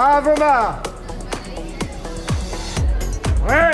À 0.00 0.22
Ouais. 3.48 3.72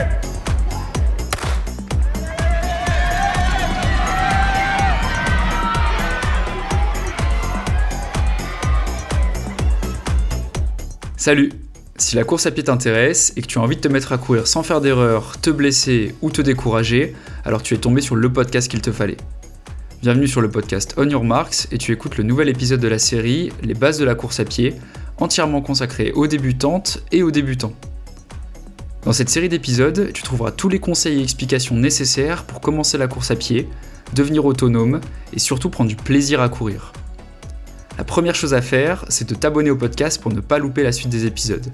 Salut. 11.19 11.53
Si 11.99 12.17
la 12.17 12.25
course 12.25 12.47
à 12.47 12.51
pied 12.51 12.65
t'intéresse 12.65 13.35
et 13.37 13.43
que 13.43 13.47
tu 13.47 13.59
as 13.59 13.61
envie 13.61 13.77
de 13.77 13.83
te 13.83 13.89
mettre 13.89 14.15
à 14.15 14.17
courir 14.17 14.47
sans 14.47 14.63
faire 14.63 14.81
d'erreur, 14.81 15.39
te 15.43 15.51
blesser 15.51 16.15
ou 16.23 16.31
te 16.31 16.41
décourager, 16.41 17.15
alors 17.45 17.63
tu 17.63 17.75
es 17.75 17.77
tombé 17.77 18.01
sur 18.01 18.17
le 18.17 18.33
podcast 18.33 18.71
qu'il 18.71 18.81
te 18.81 18.93
fallait. 18.93 19.19
Bienvenue 20.01 20.29
sur 20.29 20.41
le 20.41 20.51
podcast 20.51 20.95
On 20.97 21.09
Your 21.09 21.25
Marks 21.25 21.67
et 21.71 21.77
tu 21.77 21.93
écoutes 21.93 22.17
le 22.17 22.25
nouvel 22.25 22.49
épisode 22.49 22.81
de 22.81 22.89
la 22.89 22.99
série 22.99 23.53
Les 23.63 23.75
bases 23.75 23.99
de 23.99 24.05
la 24.07 24.15
course 24.15 24.41
à 24.41 24.45
pied, 24.45 24.75
entièrement 25.19 25.61
consacré 25.61 26.13
aux 26.13 26.27
débutantes 26.27 27.03
et 27.13 27.23
aux 27.23 27.31
débutants. 27.31 27.75
Dans 29.05 29.13
cette 29.13 29.29
série 29.29 29.49
d'épisodes, 29.49 30.11
tu 30.15 30.23
trouveras 30.23 30.51
tous 30.51 30.69
les 30.69 30.79
conseils 30.79 31.21
et 31.21 31.23
explications 31.23 31.77
nécessaires 31.77 32.45
pour 32.45 32.61
commencer 32.61 32.97
la 32.97 33.07
course 33.07 33.31
à 33.31 33.37
pied, 33.37 33.69
devenir 34.15 34.45
autonome 34.47 35.01
et 35.33 35.39
surtout 35.39 35.69
prendre 35.69 35.91
du 35.91 35.97
plaisir 35.97 36.41
à 36.41 36.49
courir. 36.49 36.93
La 37.99 38.05
première 38.05 38.35
chose 38.35 38.55
à 38.55 38.63
faire, 38.63 39.05
c'est 39.09 39.29
de 39.29 39.35
t'abonner 39.35 39.71
au 39.71 39.77
podcast 39.77 40.21
pour 40.21 40.33
ne 40.33 40.41
pas 40.41 40.59
louper 40.59 40.83
la 40.83 40.91
suite 40.91 41.11
des 41.11 41.27
épisodes. 41.27 41.67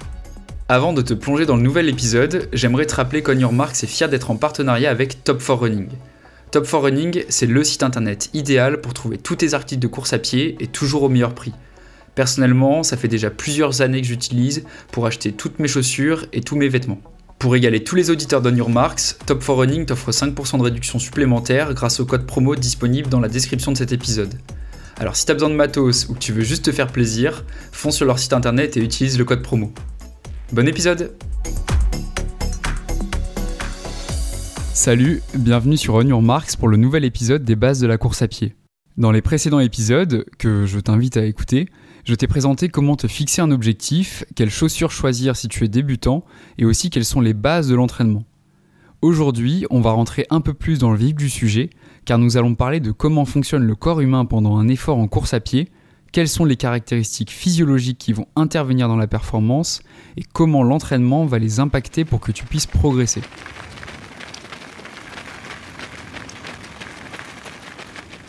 Avant 0.69 0.93
de 0.93 1.03
te 1.03 1.15
plonger 1.15 1.47
dans 1.47 1.57
le 1.57 1.63
nouvel 1.63 1.89
épisode, 1.89 2.49
j'aimerais 2.53 2.87
te 2.87 2.95
rappeler 2.95 3.23
qu'On 3.23 3.53
Marks 3.53 3.83
est 3.83 3.87
fier 3.87 4.09
d'être 4.09 4.31
en 4.31 4.37
partenariat 4.37 4.91
avec 4.91 5.25
Top 5.25 5.39
4 5.39 5.63
Running. 5.63 5.89
Top 6.51 6.65
4 6.65 6.83
Running, 6.83 7.25
c'est 7.29 7.47
le 7.47 7.65
site 7.65 7.83
internet 7.83 8.29
idéal 8.35 8.81
pour 8.81 8.93
trouver 8.93 9.19
tous 9.19 9.37
tes 9.37 9.55
articles 9.55 9.81
de 9.81 9.87
course 9.87 10.13
à 10.13 10.19
pied 10.19 10.57
et 10.61 10.67
toujours 10.67 11.05
au 11.05 11.09
meilleur 11.09 11.35
prix. 11.35 11.53
Personnellement, 12.15 12.83
ça 12.83 12.97
fait 12.97 13.09
déjà 13.09 13.31
plusieurs 13.31 13.83
années 13.83 14.01
que 14.01 14.07
j'utilise 14.07 14.65
pour 14.91 15.07
acheter 15.07 15.33
toutes 15.33 15.59
mes 15.59 15.69
chaussures 15.69 16.27
et 16.33 16.41
tous 16.41 16.57
mes 16.57 16.69
vêtements. 16.69 17.01
Pour 17.39 17.57
égaler 17.57 17.83
tous 17.83 17.97
les 17.97 18.11
auditeurs 18.11 18.47
Your 18.55 18.69
Marks, 18.69 19.17
Top 19.25 19.39
4 19.39 19.55
Running 19.55 19.87
t'offre 19.87 20.11
5% 20.11 20.59
de 20.59 20.63
réduction 20.63 20.99
supplémentaire 20.99 21.73
grâce 21.73 22.01
au 22.01 22.05
code 22.05 22.27
promo 22.27 22.55
disponible 22.55 23.09
dans 23.09 23.21
la 23.21 23.29
description 23.29 23.73
de 23.73 23.79
cet 23.79 23.93
épisode. 23.93 24.35
Alors 24.99 25.17
si 25.17 25.25
t'as 25.25 25.33
besoin 25.33 25.49
de 25.49 25.55
matos 25.55 26.07
ou 26.11 26.15
que 26.15 26.19
tu 26.19 26.33
veux 26.33 26.43
juste 26.43 26.67
te 26.67 26.73
faire 26.73 26.89
plaisir, 26.89 27.45
fonce 27.73 27.97
sur 27.97 28.05
leur 28.05 28.19
site 28.19 28.35
internet 28.35 28.77
et 28.77 28.81
utilise 28.81 29.17
le 29.17 29.25
code 29.25 29.43
promo. 29.43 29.73
Bon 30.53 30.69
épisode 30.69 31.15
Salut, 34.75 35.23
bienvenue 35.35 35.77
sur 35.79 35.95
On 35.95 36.23
Marks 36.23 36.57
pour 36.57 36.69
le 36.69 36.77
nouvel 36.77 37.05
épisode 37.07 37.45
des 37.45 37.57
bases 37.57 37.81
de 37.81 37.87
la 37.87 37.97
course 37.97 38.21
à 38.21 38.29
pied. 38.29 38.55
Dans 39.01 39.13
les 39.13 39.23
précédents 39.23 39.61
épisodes, 39.61 40.27
que 40.37 40.67
je 40.67 40.79
t'invite 40.79 41.17
à 41.17 41.25
écouter, 41.25 41.71
je 42.05 42.15
t'ai 42.15 42.27
présenté 42.27 42.69
comment 42.69 42.97
te 42.97 43.07
fixer 43.07 43.41
un 43.41 43.51
objectif, 43.51 44.27
quelles 44.35 44.51
chaussures 44.51 44.91
choisir 44.91 45.37
si 45.37 45.49
tu 45.49 45.65
es 45.65 45.69
débutant, 45.69 46.23
et 46.59 46.67
aussi 46.67 46.91
quelles 46.91 47.07
sont 47.07 47.23
les 47.23 47.33
bases 47.33 47.67
de 47.67 47.75
l'entraînement. 47.75 48.25
Aujourd'hui, 49.01 49.65
on 49.71 49.81
va 49.81 49.93
rentrer 49.93 50.27
un 50.29 50.43
peu 50.43 50.53
plus 50.53 50.79
dans 50.79 50.91
le 50.91 50.99
vif 50.99 51.15
du 51.15 51.31
sujet 51.31 51.71
car 52.05 52.19
nous 52.19 52.37
allons 52.37 52.55
parler 52.55 52.79
de 52.79 52.91
comment 52.91 53.25
fonctionne 53.25 53.65
le 53.65 53.75
corps 53.75 54.03
humain 54.03 54.27
pendant 54.27 54.59
un 54.59 54.69
effort 54.69 54.99
en 54.99 55.09
course 55.09 55.33
à 55.33 55.41
pied, 55.41 55.71
quelles 56.13 56.29
sont 56.29 56.45
les 56.45 56.57
caractéristiques 56.57 57.31
physiologiques 57.31 57.97
qui 57.97 58.13
vont 58.13 58.27
intervenir 58.37 58.87
dans 58.87 58.99
la 58.99 59.07
performance 59.07 59.81
et 60.19 60.25
comment 60.31 60.63
l'entraînement 60.63 61.25
va 61.25 61.39
les 61.39 61.59
impacter 61.59 62.05
pour 62.05 62.21
que 62.21 62.33
tu 62.33 62.45
puisses 62.45 62.67
progresser. 62.67 63.23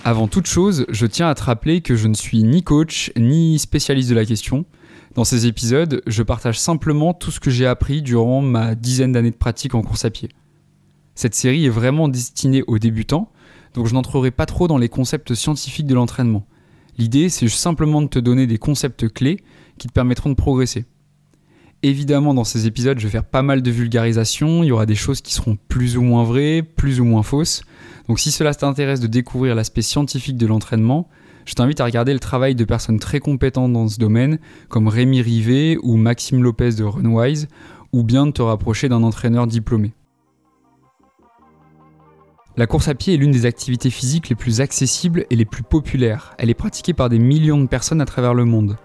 Avant 0.04 0.28
toute 0.28 0.48
chose, 0.48 0.88
je 0.90 1.06
tiens 1.06 1.30
à 1.30 1.36
te 1.36 1.44
rappeler 1.44 1.82
que 1.82 1.96
je 1.96 2.08
ne 2.08 2.16
suis 2.16 2.44
ni 2.44 2.64
coach 2.64 3.12
ni 3.16 3.60
spécialiste 3.60 4.10
de 4.10 4.16
la 4.16 4.26
question. 4.26 4.66
Dans 5.14 5.26
ces 5.26 5.46
épisodes, 5.46 6.02
je 6.08 6.24
partage 6.24 6.60
simplement 6.60 7.14
tout 7.14 7.30
ce 7.30 7.40
que 7.40 7.52
j'ai 7.52 7.68
appris 7.68 8.02
durant 8.02 8.42
ma 8.42 8.74
dizaine 8.74 9.12
d'années 9.12 9.30
de 9.30 9.36
pratique 9.36 9.76
en 9.76 9.84
course 9.84 10.04
à 10.04 10.10
pied. 10.10 10.30
Cette 11.14 11.36
série 11.36 11.68
est 11.68 11.70
vraiment 11.70 12.08
destinée 12.08 12.64
aux 12.66 12.80
débutants, 12.80 13.32
donc 13.76 13.86
je 13.86 13.94
n'entrerai 13.94 14.32
pas 14.32 14.48
trop 14.48 14.68
dans 14.68 14.80
les 14.80 14.90
concepts 14.90 15.36
scientifiques 15.36 15.86
de 15.86 15.94
l'entraînement. 15.94 16.48
L'idée, 16.98 17.30
c'est 17.30 17.48
simplement 17.48 18.02
de 18.02 18.08
te 18.08 18.18
donner 18.18 18.48
des 18.48 18.58
concepts 18.58 19.08
clés 19.08 19.38
qui 19.78 19.88
te 19.88 19.94
permettront 19.94 20.32
de 20.32 20.36
progresser. 20.36 20.86
Évidemment, 21.84 22.36
dans 22.36 22.44
ces 22.44 22.68
épisodes, 22.68 23.00
je 23.00 23.06
vais 23.06 23.12
faire 23.12 23.24
pas 23.24 23.42
mal 23.42 23.64
de 23.64 23.72
vulgarisation, 23.72 24.64
il 24.64 24.68
y 24.68 24.72
aura 24.72 24.86
des 24.86 24.96
choses 24.96 25.22
qui 25.22 25.34
seront 25.34 25.58
plus 25.68 25.98
ou 25.98 26.04
moins 26.04 26.24
vraies, 26.24 26.62
plus 26.62 27.00
ou 27.00 27.06
moins 27.06 27.24
fausses. 27.24 27.64
Donc 28.08 28.20
si 28.20 28.32
cela 28.32 28.54
t'intéresse 28.54 29.00
de 29.00 29.08
découvrir 29.08 29.56
l'aspect 29.56 29.82
scientifique 29.82 30.38
de 30.38 30.46
l'entraînement, 30.46 31.10
je 31.46 31.56
t'invite 31.56 31.82
à 31.82 31.86
regarder 31.86 32.14
le 32.14 32.20
travail 32.20 32.54
de 32.54 32.66
personnes 32.66 33.00
très 33.00 33.20
compétentes 33.20 33.74
dans 33.74 33.88
ce 33.88 33.98
domaine, 33.98 34.38
comme 34.70 34.88
Rémi 34.88 35.24
Rivet 35.24 35.78
ou 35.82 35.98
Maxime 35.98 36.44
Lopez 36.44 36.74
de 36.74 36.84
Runwise, 36.84 37.48
ou 37.94 38.04
bien 38.04 38.28
de 38.28 38.32
te 38.32 38.44
rapprocher 38.44 38.88
d'un 38.88 39.02
entraîneur 39.02 39.48
diplômé. 39.48 39.94
La 42.58 42.68
course 42.68 42.90
à 42.90 42.94
pied 42.96 43.16
est 43.16 43.18
l'une 43.18 43.32
des 43.32 43.48
activités 43.48 43.90
physiques 43.90 44.30
les 44.30 44.36
plus 44.36 44.62
accessibles 44.62 45.26
et 45.32 45.36
les 45.36 45.46
plus 45.46 45.64
populaires. 45.64 46.36
Elle 46.38 46.50
est 46.52 46.54
pratiquée 46.54 46.94
par 46.94 47.10
des 47.10 47.18
millions 47.18 47.60
de 47.60 47.68
personnes 47.68 48.02
à 48.02 48.06
travers 48.06 48.36
le 48.36 48.46
monde. 48.46 48.78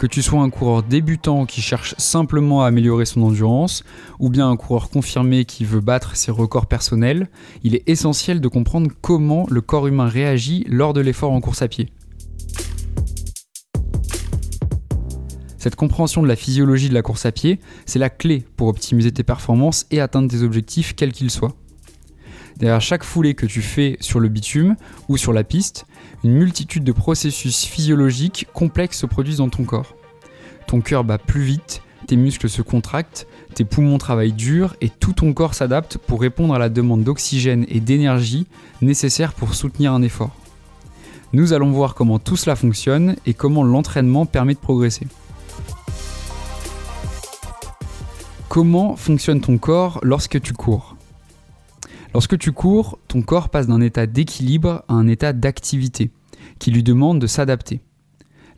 Que 0.00 0.06
tu 0.06 0.22
sois 0.22 0.40
un 0.40 0.48
coureur 0.48 0.82
débutant 0.82 1.44
qui 1.44 1.60
cherche 1.60 1.94
simplement 1.98 2.62
à 2.62 2.68
améliorer 2.68 3.04
son 3.04 3.20
endurance, 3.20 3.84
ou 4.18 4.30
bien 4.30 4.48
un 4.48 4.56
coureur 4.56 4.88
confirmé 4.88 5.44
qui 5.44 5.66
veut 5.66 5.82
battre 5.82 6.16
ses 6.16 6.30
records 6.30 6.68
personnels, 6.68 7.28
il 7.64 7.74
est 7.74 7.86
essentiel 7.86 8.40
de 8.40 8.48
comprendre 8.48 8.90
comment 9.02 9.46
le 9.50 9.60
corps 9.60 9.88
humain 9.88 10.08
réagit 10.08 10.64
lors 10.70 10.94
de 10.94 11.02
l'effort 11.02 11.32
en 11.32 11.42
course 11.42 11.60
à 11.60 11.68
pied. 11.68 11.90
Cette 15.58 15.76
compréhension 15.76 16.22
de 16.22 16.28
la 16.28 16.36
physiologie 16.36 16.88
de 16.88 16.94
la 16.94 17.02
course 17.02 17.26
à 17.26 17.32
pied, 17.32 17.60
c'est 17.84 17.98
la 17.98 18.08
clé 18.08 18.42
pour 18.56 18.68
optimiser 18.68 19.12
tes 19.12 19.22
performances 19.22 19.84
et 19.90 20.00
atteindre 20.00 20.30
tes 20.30 20.42
objectifs 20.42 20.94
quels 20.96 21.12
qu'ils 21.12 21.30
soient. 21.30 21.54
Derrière 22.56 22.80
chaque 22.80 23.04
foulée 23.04 23.34
que 23.34 23.44
tu 23.44 23.60
fais 23.60 23.98
sur 24.00 24.18
le 24.18 24.28
bitume 24.28 24.76
ou 25.08 25.18
sur 25.18 25.34
la 25.34 25.44
piste, 25.44 25.86
une 26.22 26.32
multitude 26.32 26.84
de 26.84 26.92
processus 26.92 27.64
physiologiques 27.64 28.46
complexes 28.52 28.98
se 28.98 29.06
produisent 29.06 29.38
dans 29.38 29.48
ton 29.48 29.64
corps. 29.64 29.94
Ton 30.66 30.80
cœur 30.80 31.04
bat 31.04 31.18
plus 31.18 31.42
vite, 31.42 31.82
tes 32.06 32.16
muscles 32.16 32.48
se 32.48 32.62
contractent, 32.62 33.26
tes 33.54 33.64
poumons 33.64 33.98
travaillent 33.98 34.32
dur 34.32 34.76
et 34.80 34.88
tout 34.88 35.12
ton 35.12 35.32
corps 35.32 35.54
s'adapte 35.54 35.98
pour 35.98 36.20
répondre 36.20 36.54
à 36.54 36.58
la 36.58 36.68
demande 36.68 37.04
d'oxygène 37.04 37.64
et 37.68 37.80
d'énergie 37.80 38.46
nécessaire 38.82 39.32
pour 39.32 39.54
soutenir 39.54 39.92
un 39.92 40.02
effort. 40.02 40.36
Nous 41.32 41.52
allons 41.52 41.70
voir 41.70 41.94
comment 41.94 42.18
tout 42.18 42.36
cela 42.36 42.56
fonctionne 42.56 43.16
et 43.26 43.34
comment 43.34 43.62
l'entraînement 43.62 44.26
permet 44.26 44.54
de 44.54 44.58
progresser. 44.58 45.06
Comment 48.48 48.96
fonctionne 48.96 49.40
ton 49.40 49.56
corps 49.58 50.00
lorsque 50.02 50.40
tu 50.40 50.52
cours? 50.52 50.96
Lorsque 52.12 52.38
tu 52.38 52.50
cours, 52.50 52.98
ton 53.06 53.22
corps 53.22 53.50
passe 53.50 53.68
d'un 53.68 53.80
état 53.80 54.06
d'équilibre 54.06 54.84
à 54.88 54.94
un 54.94 55.06
état 55.06 55.32
d'activité, 55.32 56.10
qui 56.58 56.70
lui 56.70 56.82
demande 56.82 57.20
de 57.20 57.26
s'adapter. 57.26 57.80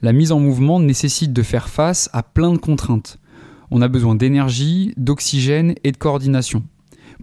La 0.01 0.13
mise 0.13 0.33
en 0.33 0.41
mouvement 0.41 0.81
nécessite 0.81 1.33
de 1.33 1.43
faire 1.43 1.69
face 1.69 2.09
à 2.13 2.23
plein 2.23 2.53
de 2.53 2.59
contraintes. 2.59 3.19
On 3.71 3.83
a 3.83 3.89
besoin 3.89 4.15
d'énergie, 4.15 4.95
d'oxygène 4.97 5.75
et 5.85 5.93
de 5.93 5.97
coordination. 5.97 6.65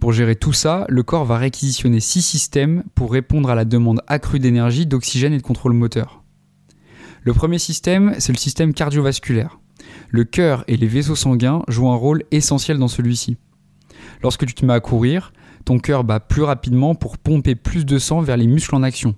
Pour 0.00 0.12
gérer 0.12 0.36
tout 0.36 0.52
ça, 0.52 0.86
le 0.88 1.02
corps 1.02 1.24
va 1.24 1.36
réquisitionner 1.36 2.00
six 2.00 2.22
systèmes 2.22 2.84
pour 2.94 3.12
répondre 3.12 3.50
à 3.50 3.54
la 3.54 3.64
demande 3.64 4.00
accrue 4.06 4.38
d'énergie, 4.38 4.86
d'oxygène 4.86 5.32
et 5.32 5.38
de 5.38 5.42
contrôle 5.42 5.74
moteur. 5.74 6.22
Le 7.22 7.34
premier 7.34 7.58
système, 7.58 8.14
c'est 8.18 8.32
le 8.32 8.38
système 8.38 8.72
cardiovasculaire. 8.72 9.58
Le 10.08 10.24
cœur 10.24 10.64
et 10.68 10.76
les 10.76 10.86
vaisseaux 10.86 11.16
sanguins 11.16 11.62
jouent 11.68 11.90
un 11.90 11.96
rôle 11.96 12.22
essentiel 12.30 12.78
dans 12.78 12.88
celui-ci. 12.88 13.36
Lorsque 14.22 14.46
tu 14.46 14.54
te 14.54 14.64
mets 14.64 14.72
à 14.72 14.80
courir, 14.80 15.32
ton 15.70 15.78
cœur 15.78 16.02
bat 16.02 16.18
plus 16.18 16.42
rapidement 16.42 16.96
pour 16.96 17.16
pomper 17.16 17.54
plus 17.54 17.86
de 17.86 18.00
sang 18.00 18.22
vers 18.22 18.36
les 18.36 18.48
muscles 18.48 18.74
en 18.74 18.82
action. 18.82 19.14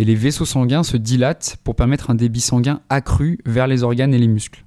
Et 0.00 0.04
les 0.04 0.16
vaisseaux 0.16 0.44
sanguins 0.44 0.82
se 0.82 0.96
dilatent 0.96 1.58
pour 1.62 1.76
permettre 1.76 2.10
un 2.10 2.16
débit 2.16 2.40
sanguin 2.40 2.80
accru 2.88 3.38
vers 3.46 3.68
les 3.68 3.84
organes 3.84 4.12
et 4.12 4.18
les 4.18 4.26
muscles. 4.26 4.64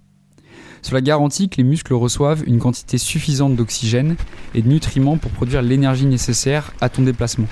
Cela 0.82 1.02
garantit 1.02 1.50
que 1.50 1.58
les 1.58 1.66
muscles 1.66 1.94
reçoivent 1.94 2.46
une 2.48 2.60
quantité 2.60 2.98
suffisante 2.98 3.54
d'oxygène 3.58 4.16
et 4.54 4.62
de 4.62 4.70
nutriments 4.70 5.18
pour 5.18 5.30
produire 5.30 5.62
l'énergie 5.62 6.06
nécessaire 6.06 6.72
à 6.80 6.88
ton 6.88 7.02
déplacement. 7.02 7.48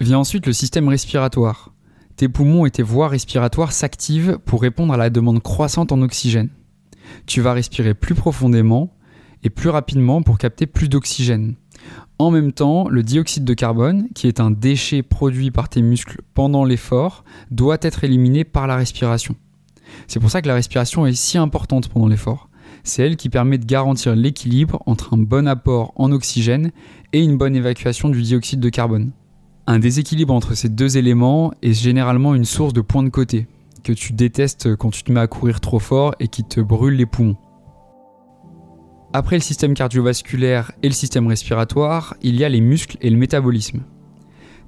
Vient 0.00 0.18
ensuite 0.18 0.46
le 0.46 0.52
système 0.52 0.88
respiratoire 0.88 1.70
tes 2.20 2.28
poumons 2.28 2.66
et 2.66 2.70
tes 2.70 2.82
voies 2.82 3.08
respiratoires 3.08 3.72
s'activent 3.72 4.38
pour 4.44 4.60
répondre 4.60 4.92
à 4.92 4.98
la 4.98 5.08
demande 5.08 5.42
croissante 5.42 5.90
en 5.90 6.02
oxygène. 6.02 6.50
Tu 7.24 7.40
vas 7.40 7.54
respirer 7.54 7.94
plus 7.94 8.14
profondément 8.14 8.92
et 9.42 9.48
plus 9.48 9.70
rapidement 9.70 10.20
pour 10.20 10.36
capter 10.36 10.66
plus 10.66 10.90
d'oxygène. 10.90 11.54
En 12.18 12.30
même 12.30 12.52
temps, 12.52 12.90
le 12.90 13.02
dioxyde 13.02 13.46
de 13.46 13.54
carbone, 13.54 14.08
qui 14.14 14.28
est 14.28 14.38
un 14.38 14.50
déchet 14.50 15.02
produit 15.02 15.50
par 15.50 15.70
tes 15.70 15.80
muscles 15.80 16.20
pendant 16.34 16.66
l'effort, 16.66 17.24
doit 17.50 17.78
être 17.80 18.04
éliminé 18.04 18.44
par 18.44 18.66
la 18.66 18.76
respiration. 18.76 19.34
C'est 20.06 20.20
pour 20.20 20.30
ça 20.30 20.42
que 20.42 20.48
la 20.48 20.54
respiration 20.54 21.06
est 21.06 21.14
si 21.14 21.38
importante 21.38 21.88
pendant 21.88 22.08
l'effort. 22.08 22.50
C'est 22.84 23.02
elle 23.02 23.16
qui 23.16 23.30
permet 23.30 23.56
de 23.56 23.64
garantir 23.64 24.14
l'équilibre 24.14 24.82
entre 24.84 25.14
un 25.14 25.18
bon 25.18 25.48
apport 25.48 25.94
en 25.96 26.12
oxygène 26.12 26.70
et 27.14 27.24
une 27.24 27.38
bonne 27.38 27.56
évacuation 27.56 28.10
du 28.10 28.20
dioxyde 28.20 28.60
de 28.60 28.68
carbone. 28.68 29.12
Un 29.70 29.78
déséquilibre 29.78 30.34
entre 30.34 30.56
ces 30.56 30.68
deux 30.68 30.96
éléments 30.96 31.52
est 31.62 31.74
généralement 31.74 32.34
une 32.34 32.44
source 32.44 32.72
de 32.72 32.80
points 32.80 33.04
de 33.04 33.08
côté, 33.08 33.46
que 33.84 33.92
tu 33.92 34.12
détestes 34.12 34.74
quand 34.74 34.90
tu 34.90 35.04
te 35.04 35.12
mets 35.12 35.20
à 35.20 35.28
courir 35.28 35.60
trop 35.60 35.78
fort 35.78 36.16
et 36.18 36.26
qui 36.26 36.42
te 36.42 36.60
brûle 36.60 36.94
les 36.94 37.06
poumons. 37.06 37.36
Après 39.12 39.36
le 39.36 39.42
système 39.42 39.74
cardiovasculaire 39.74 40.72
et 40.82 40.88
le 40.88 40.92
système 40.92 41.28
respiratoire, 41.28 42.16
il 42.20 42.34
y 42.34 42.42
a 42.42 42.48
les 42.48 42.60
muscles 42.60 42.96
et 43.00 43.10
le 43.10 43.16
métabolisme. 43.16 43.82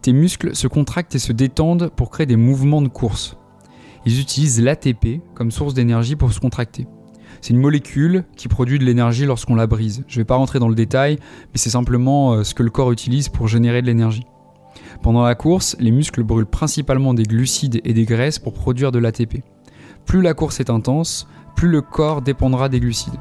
Tes 0.03 0.13
muscles 0.13 0.55
se 0.55 0.69
contractent 0.69 1.17
et 1.17 1.19
se 1.19 1.33
détendent 1.33 1.91
pour 1.97 2.11
créer 2.11 2.27
des 2.27 2.37
mouvements 2.37 2.81
de 2.81 2.87
course. 2.87 3.37
Ils 4.07 4.21
utilisent 4.21 4.63
l'ATP 4.63 5.21
comme 5.35 5.51
source 5.51 5.75
d'énergie 5.75 6.15
pour 6.15 6.33
se 6.33 6.39
contracter. 6.39 6.87
C'est 7.41 7.55
une 7.55 7.61
molécule 7.61 8.23
qui 8.37 8.47
produit 8.47 8.79
de 8.79 8.85
l'énergie 8.85 9.27
lorsqu'on 9.27 9.57
la 9.57 9.67
brise. 9.67 10.05
Je 10.07 10.15
ne 10.15 10.21
vais 10.21 10.27
pas 10.27 10.37
rentrer 10.37 10.61
dans 10.61 10.69
le 10.69 10.77
détail, 10.77 11.17
mais 11.17 11.57
c'est 11.57 11.71
simplement 11.71 12.35
euh, 12.35 12.45
ce 12.45 12.55
que 12.55 12.63
le 12.63 12.71
corps 12.71 12.93
utilise 12.93 13.29
pour 13.29 13.49
générer 13.49 13.83
de 13.83 13.89
l'énergie. 13.89 14.27
Pendant 15.03 15.23
la 15.23 15.35
course, 15.35 15.77
les 15.81 15.91
muscles 15.91 16.23
brûlent 16.23 16.47
principalement 16.47 17.15
des 17.15 17.25
glucides 17.25 17.81
et 17.85 17.93
des 17.93 18.05
graisses 18.05 18.39
pour 18.39 18.53
produire 18.53 18.93
de 18.93 18.99
l'ATP. 18.99 19.43
Plus 20.07 20.23
la 20.23 20.35
course 20.35 20.61
est 20.61 20.71
intense, 20.71 21.27
plus 21.57 21.69
le 21.69 21.81
corps 21.81 22.23
dépendra 22.23 22.69
des 22.69 22.81
glucides. 22.81 23.19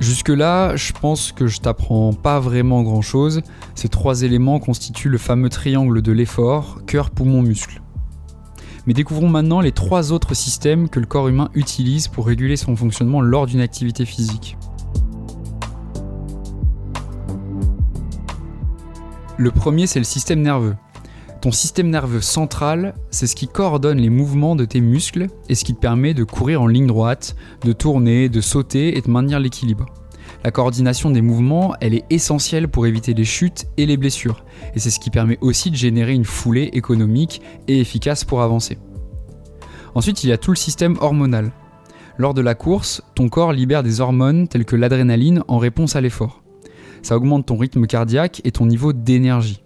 Jusque-là, 0.00 0.74
je 0.74 0.92
pense 0.92 1.32
que 1.32 1.46
je 1.46 1.60
t'apprends 1.60 2.12
pas 2.12 2.40
vraiment 2.40 2.82
grand-chose. 2.82 3.42
Ces 3.74 3.88
trois 3.88 4.22
éléments 4.22 4.58
constituent 4.58 5.08
le 5.08 5.18
fameux 5.18 5.48
triangle 5.48 6.02
de 6.02 6.12
l'effort, 6.12 6.80
cœur, 6.86 7.10
poumon, 7.10 7.42
muscle. 7.42 7.82
Mais 8.86 8.94
découvrons 8.94 9.28
maintenant 9.28 9.60
les 9.60 9.70
trois 9.70 10.12
autres 10.12 10.34
systèmes 10.34 10.88
que 10.88 10.98
le 10.98 11.06
corps 11.06 11.28
humain 11.28 11.50
utilise 11.54 12.08
pour 12.08 12.26
réguler 12.26 12.56
son 12.56 12.74
fonctionnement 12.74 13.20
lors 13.20 13.46
d'une 13.46 13.60
activité 13.60 14.04
physique. 14.04 14.56
Le 19.42 19.50
premier, 19.50 19.88
c'est 19.88 19.98
le 19.98 20.04
système 20.04 20.40
nerveux. 20.40 20.76
Ton 21.40 21.50
système 21.50 21.90
nerveux 21.90 22.20
central, 22.20 22.94
c'est 23.10 23.26
ce 23.26 23.34
qui 23.34 23.48
coordonne 23.48 23.98
les 23.98 24.08
mouvements 24.08 24.54
de 24.54 24.64
tes 24.64 24.80
muscles 24.80 25.26
et 25.48 25.56
ce 25.56 25.64
qui 25.64 25.74
te 25.74 25.80
permet 25.80 26.14
de 26.14 26.22
courir 26.22 26.62
en 26.62 26.68
ligne 26.68 26.86
droite, 26.86 27.34
de 27.64 27.72
tourner, 27.72 28.28
de 28.28 28.40
sauter 28.40 28.96
et 28.96 29.00
de 29.00 29.10
maintenir 29.10 29.40
l'équilibre. 29.40 29.86
La 30.44 30.52
coordination 30.52 31.10
des 31.10 31.22
mouvements, 31.22 31.74
elle 31.80 31.92
est 31.92 32.04
essentielle 32.08 32.68
pour 32.68 32.86
éviter 32.86 33.14
les 33.14 33.24
chutes 33.24 33.66
et 33.78 33.84
les 33.84 33.96
blessures, 33.96 34.44
et 34.76 34.78
c'est 34.78 34.90
ce 34.90 35.00
qui 35.00 35.10
permet 35.10 35.38
aussi 35.40 35.72
de 35.72 35.76
générer 35.76 36.12
une 36.12 36.24
foulée 36.24 36.70
économique 36.72 37.42
et 37.66 37.80
efficace 37.80 38.22
pour 38.22 38.42
avancer. 38.42 38.78
Ensuite, 39.96 40.22
il 40.22 40.30
y 40.30 40.32
a 40.32 40.38
tout 40.38 40.52
le 40.52 40.56
système 40.56 40.96
hormonal. 41.00 41.50
Lors 42.16 42.34
de 42.34 42.42
la 42.42 42.54
course, 42.54 43.02
ton 43.16 43.28
corps 43.28 43.52
libère 43.52 43.82
des 43.82 44.00
hormones 44.00 44.46
telles 44.46 44.66
que 44.66 44.76
l'adrénaline 44.76 45.42
en 45.48 45.58
réponse 45.58 45.96
à 45.96 46.00
l'effort. 46.00 46.41
Ça 47.02 47.16
augmente 47.16 47.46
ton 47.46 47.56
rythme 47.56 47.86
cardiaque 47.86 48.40
et 48.44 48.52
ton 48.52 48.66
niveau 48.66 48.92
d'énergie. 48.92 49.62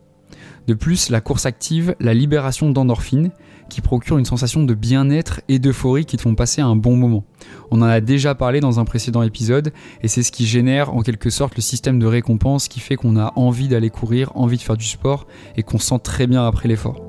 De 0.66 0.74
plus, 0.74 1.10
la 1.10 1.20
course 1.20 1.46
active 1.46 1.94
la 2.00 2.12
libération 2.12 2.70
d'endorphines 2.70 3.30
qui 3.68 3.80
procurent 3.80 4.18
une 4.18 4.24
sensation 4.24 4.64
de 4.64 4.74
bien-être 4.74 5.40
et 5.48 5.58
d'euphorie 5.58 6.06
qui 6.06 6.16
te 6.16 6.22
font 6.22 6.34
passer 6.34 6.60
un 6.60 6.76
bon 6.76 6.96
moment. 6.96 7.24
On 7.70 7.82
en 7.82 7.86
a 7.86 8.00
déjà 8.00 8.34
parlé 8.34 8.60
dans 8.60 8.80
un 8.80 8.84
précédent 8.84 9.22
épisode 9.22 9.72
et 10.02 10.08
c'est 10.08 10.22
ce 10.22 10.32
qui 10.32 10.46
génère 10.46 10.94
en 10.94 11.02
quelque 11.02 11.30
sorte 11.30 11.56
le 11.56 11.62
système 11.62 11.98
de 11.98 12.06
récompense 12.06 12.68
qui 12.68 12.80
fait 12.80 12.96
qu'on 12.96 13.16
a 13.16 13.32
envie 13.36 13.68
d'aller 13.68 13.90
courir, 13.90 14.32
envie 14.34 14.56
de 14.56 14.62
faire 14.62 14.76
du 14.76 14.86
sport 14.86 15.26
et 15.56 15.62
qu'on 15.62 15.78
sent 15.78 15.98
très 16.02 16.26
bien 16.26 16.46
après 16.46 16.68
l'effort. 16.68 17.02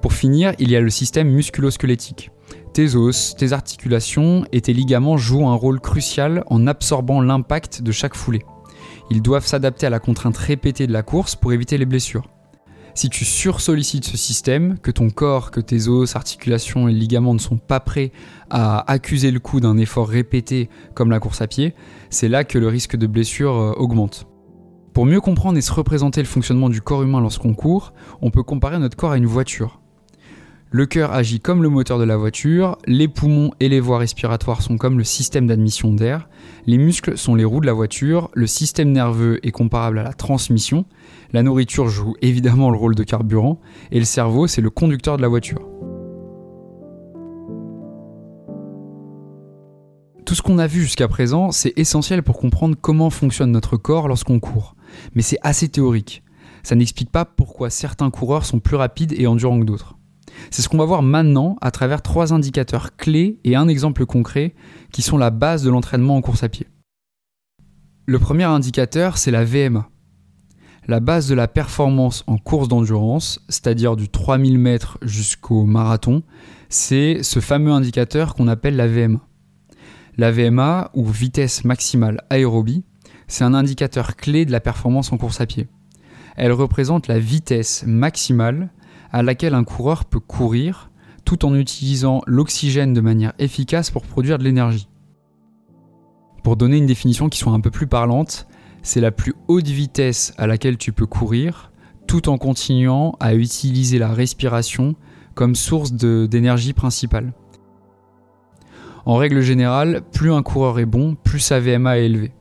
Pour 0.00 0.12
finir, 0.12 0.52
il 0.58 0.70
y 0.70 0.76
a 0.76 0.80
le 0.80 0.90
système 0.90 1.28
musculo-squelettique. 1.28 2.30
Tes 2.72 2.96
os, 2.96 3.34
tes 3.36 3.52
articulations 3.52 4.44
et 4.52 4.60
tes 4.60 4.72
ligaments 4.72 5.16
jouent 5.16 5.46
un 5.48 5.54
rôle 5.54 5.80
crucial 5.80 6.44
en 6.46 6.66
absorbant 6.66 7.20
l'impact 7.20 7.82
de 7.82 7.92
chaque 7.92 8.14
foulée. 8.14 8.44
Ils 9.10 9.22
doivent 9.22 9.46
s'adapter 9.46 9.86
à 9.86 9.90
la 9.90 10.00
contrainte 10.00 10.36
répétée 10.36 10.86
de 10.86 10.92
la 10.92 11.02
course 11.02 11.34
pour 11.34 11.52
éviter 11.52 11.78
les 11.78 11.86
blessures. 11.86 12.28
Si 12.94 13.08
tu 13.08 13.24
sursollicites 13.24 14.04
ce 14.04 14.16
système, 14.16 14.76
que 14.80 14.90
ton 14.90 15.08
corps, 15.10 15.50
que 15.50 15.60
tes 15.60 15.86
os, 15.88 16.16
articulations 16.16 16.88
et 16.88 16.92
ligaments 16.92 17.32
ne 17.32 17.38
sont 17.38 17.56
pas 17.56 17.80
prêts 17.80 18.10
à 18.50 18.90
accuser 18.90 19.30
le 19.30 19.38
coup 19.38 19.60
d'un 19.60 19.78
effort 19.78 20.08
répété 20.08 20.68
comme 20.94 21.10
la 21.10 21.20
course 21.20 21.40
à 21.40 21.46
pied, 21.46 21.74
c'est 22.10 22.28
là 22.28 22.42
que 22.42 22.58
le 22.58 22.66
risque 22.66 22.96
de 22.96 23.06
blessure 23.06 23.56
euh, 23.56 23.72
augmente. 23.76 24.26
Pour 24.94 25.06
mieux 25.06 25.20
comprendre 25.20 25.58
et 25.58 25.62
se 25.62 25.72
représenter 25.72 26.20
le 26.20 26.26
fonctionnement 26.26 26.68
du 26.68 26.80
corps 26.80 27.04
humain 27.04 27.20
lorsqu'on 27.20 27.54
court, 27.54 27.92
on 28.20 28.32
peut 28.32 28.42
comparer 28.42 28.80
notre 28.80 28.96
corps 28.96 29.12
à 29.12 29.16
une 29.16 29.26
voiture. 29.26 29.80
Le 30.70 30.84
cœur 30.84 31.12
agit 31.12 31.40
comme 31.40 31.62
le 31.62 31.70
moteur 31.70 31.98
de 31.98 32.04
la 32.04 32.18
voiture, 32.18 32.76
les 32.86 33.08
poumons 33.08 33.52
et 33.58 33.70
les 33.70 33.80
voies 33.80 33.96
respiratoires 33.96 34.60
sont 34.60 34.76
comme 34.76 34.98
le 34.98 35.04
système 35.04 35.46
d'admission 35.46 35.94
d'air, 35.94 36.28
les 36.66 36.76
muscles 36.76 37.16
sont 37.16 37.34
les 37.34 37.44
roues 37.46 37.62
de 37.62 37.66
la 37.66 37.72
voiture, 37.72 38.28
le 38.34 38.46
système 38.46 38.92
nerveux 38.92 39.38
est 39.46 39.50
comparable 39.50 39.98
à 39.98 40.02
la 40.02 40.12
transmission, 40.12 40.84
la 41.32 41.42
nourriture 41.42 41.88
joue 41.88 42.16
évidemment 42.22 42.70
le 42.70 42.76
rôle 42.76 42.94
de 42.94 43.02
carburant, 43.02 43.60
et 43.92 43.98
le 43.98 44.04
cerveau 44.04 44.46
c'est 44.46 44.60
le 44.60 44.68
conducteur 44.68 45.16
de 45.16 45.22
la 45.22 45.28
voiture. 45.28 45.66
Tout 50.26 50.34
ce 50.34 50.42
qu'on 50.42 50.58
a 50.58 50.66
vu 50.66 50.82
jusqu'à 50.82 51.08
présent, 51.08 51.50
c'est 51.50 51.72
essentiel 51.78 52.22
pour 52.22 52.36
comprendre 52.36 52.76
comment 52.78 53.08
fonctionne 53.08 53.52
notre 53.52 53.78
corps 53.78 54.06
lorsqu'on 54.06 54.38
court, 54.38 54.76
mais 55.14 55.22
c'est 55.22 55.38
assez 55.40 55.70
théorique. 55.70 56.22
Ça 56.62 56.74
n'explique 56.74 57.10
pas 57.10 57.24
pourquoi 57.24 57.70
certains 57.70 58.10
coureurs 58.10 58.44
sont 58.44 58.60
plus 58.60 58.76
rapides 58.76 59.14
et 59.16 59.26
endurants 59.26 59.60
que 59.60 59.64
d'autres. 59.64 59.97
C'est 60.50 60.62
ce 60.62 60.68
qu'on 60.68 60.78
va 60.78 60.84
voir 60.84 61.02
maintenant 61.02 61.56
à 61.60 61.70
travers 61.70 62.02
trois 62.02 62.32
indicateurs 62.32 62.96
clés 62.96 63.38
et 63.44 63.56
un 63.56 63.68
exemple 63.68 64.06
concret 64.06 64.54
qui 64.92 65.02
sont 65.02 65.18
la 65.18 65.30
base 65.30 65.62
de 65.62 65.70
l'entraînement 65.70 66.16
en 66.16 66.20
course 66.20 66.42
à 66.42 66.48
pied. 66.48 66.66
Le 68.06 68.18
premier 68.18 68.44
indicateur, 68.44 69.18
c'est 69.18 69.30
la 69.30 69.44
VMA. 69.44 69.88
La 70.86 71.00
base 71.00 71.28
de 71.28 71.34
la 71.34 71.48
performance 71.48 72.24
en 72.26 72.38
course 72.38 72.68
d'endurance, 72.68 73.44
c'est-à-dire 73.50 73.96
du 73.96 74.08
3000 74.08 74.58
mètres 74.58 74.96
jusqu'au 75.02 75.66
marathon, 75.66 76.22
c'est 76.70 77.22
ce 77.22 77.40
fameux 77.40 77.72
indicateur 77.72 78.34
qu'on 78.34 78.48
appelle 78.48 78.76
la 78.76 78.86
VMA. 78.86 79.20
La 80.16 80.32
VMA, 80.32 80.90
ou 80.94 81.06
vitesse 81.06 81.64
maximale 81.64 82.24
aérobie, 82.30 82.84
c'est 83.26 83.44
un 83.44 83.52
indicateur 83.52 84.16
clé 84.16 84.46
de 84.46 84.52
la 84.52 84.60
performance 84.60 85.12
en 85.12 85.18
course 85.18 85.42
à 85.42 85.46
pied. 85.46 85.68
Elle 86.36 86.52
représente 86.52 87.08
la 87.08 87.18
vitesse 87.18 87.84
maximale 87.86 88.70
à 89.12 89.22
laquelle 89.22 89.54
un 89.54 89.64
coureur 89.64 90.04
peut 90.04 90.20
courir 90.20 90.90
tout 91.24 91.44
en 91.44 91.54
utilisant 91.54 92.22
l'oxygène 92.26 92.94
de 92.94 93.00
manière 93.00 93.32
efficace 93.38 93.90
pour 93.90 94.02
produire 94.02 94.38
de 94.38 94.44
l'énergie. 94.44 94.88
Pour 96.42 96.56
donner 96.56 96.78
une 96.78 96.86
définition 96.86 97.28
qui 97.28 97.38
soit 97.38 97.52
un 97.52 97.60
peu 97.60 97.70
plus 97.70 97.86
parlante, 97.86 98.46
c'est 98.82 99.00
la 99.00 99.10
plus 99.10 99.34
haute 99.48 99.68
vitesse 99.68 100.32
à 100.38 100.46
laquelle 100.46 100.78
tu 100.78 100.92
peux 100.92 101.06
courir 101.06 101.70
tout 102.06 102.30
en 102.30 102.38
continuant 102.38 103.14
à 103.20 103.34
utiliser 103.34 103.98
la 103.98 104.08
respiration 104.08 104.94
comme 105.34 105.54
source 105.54 105.92
d'énergie 105.92 106.72
principale. 106.72 107.32
En 109.04 109.16
règle 109.16 109.40
générale, 109.42 110.02
plus 110.12 110.32
un 110.32 110.42
coureur 110.42 110.78
est 110.78 110.86
bon, 110.86 111.14
plus 111.14 111.40
sa 111.40 111.60
VMA 111.60 111.98
est 111.98 112.06
élevée. 112.06 112.32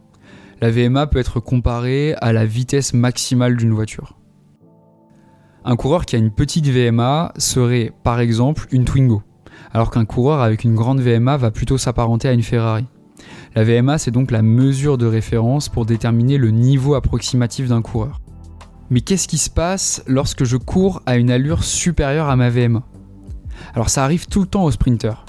La 0.61 0.71
VMA 0.71 1.07
peut 1.07 1.19
être 1.19 1.39
comparée 1.39 2.15
à 2.21 2.33
la 2.33 2.45
vitesse 2.45 2.93
maximale 2.93 3.57
d'une 3.57 3.73
voiture. 3.73 4.17
Un 5.69 5.75
coureur 5.75 6.05
qui 6.05 6.15
a 6.15 6.19
une 6.19 6.31
petite 6.31 6.69
VMA 6.69 7.33
serait 7.37 7.91
par 8.01 8.21
exemple 8.21 8.67
une 8.71 8.85
Twingo, 8.85 9.21
alors 9.73 9.91
qu'un 9.91 10.05
coureur 10.05 10.39
avec 10.39 10.63
une 10.63 10.75
grande 10.75 11.01
VMA 11.01 11.35
va 11.35 11.51
plutôt 11.51 11.77
s'apparenter 11.77 12.29
à 12.29 12.31
une 12.31 12.41
Ferrari. 12.41 12.85
La 13.53 13.65
VMA, 13.65 13.97
c'est 13.97 14.11
donc 14.11 14.31
la 14.31 14.41
mesure 14.41 14.97
de 14.97 15.05
référence 15.05 15.67
pour 15.67 15.85
déterminer 15.85 16.37
le 16.37 16.51
niveau 16.51 16.95
approximatif 16.95 17.67
d'un 17.67 17.81
coureur. 17.81 18.21
Mais 18.89 19.01
qu'est-ce 19.01 19.27
qui 19.27 19.37
se 19.37 19.49
passe 19.49 20.01
lorsque 20.07 20.45
je 20.45 20.55
cours 20.55 21.01
à 21.05 21.17
une 21.17 21.29
allure 21.29 21.65
supérieure 21.65 22.29
à 22.29 22.37
ma 22.37 22.49
VMA 22.49 22.83
Alors 23.73 23.89
ça 23.89 24.05
arrive 24.05 24.27
tout 24.27 24.39
le 24.39 24.47
temps 24.47 24.63
au 24.63 24.71
sprinter. 24.71 25.25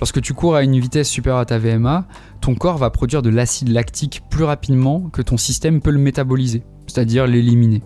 Lorsque 0.00 0.20
tu 0.20 0.34
cours 0.34 0.54
à 0.54 0.64
une 0.64 0.78
vitesse 0.78 1.08
supérieure 1.08 1.40
à 1.40 1.46
ta 1.46 1.58
VMA, 1.58 2.06
ton 2.42 2.54
corps 2.56 2.76
va 2.76 2.90
produire 2.90 3.22
de 3.22 3.30
l'acide 3.30 3.70
lactique 3.70 4.20
plus 4.28 4.44
rapidement 4.44 5.08
que 5.08 5.22
ton 5.22 5.38
système 5.38 5.80
peut 5.80 5.92
le 5.92 5.98
métaboliser, 5.98 6.62
c'est-à-dire 6.86 7.26
l'éliminer 7.26 7.82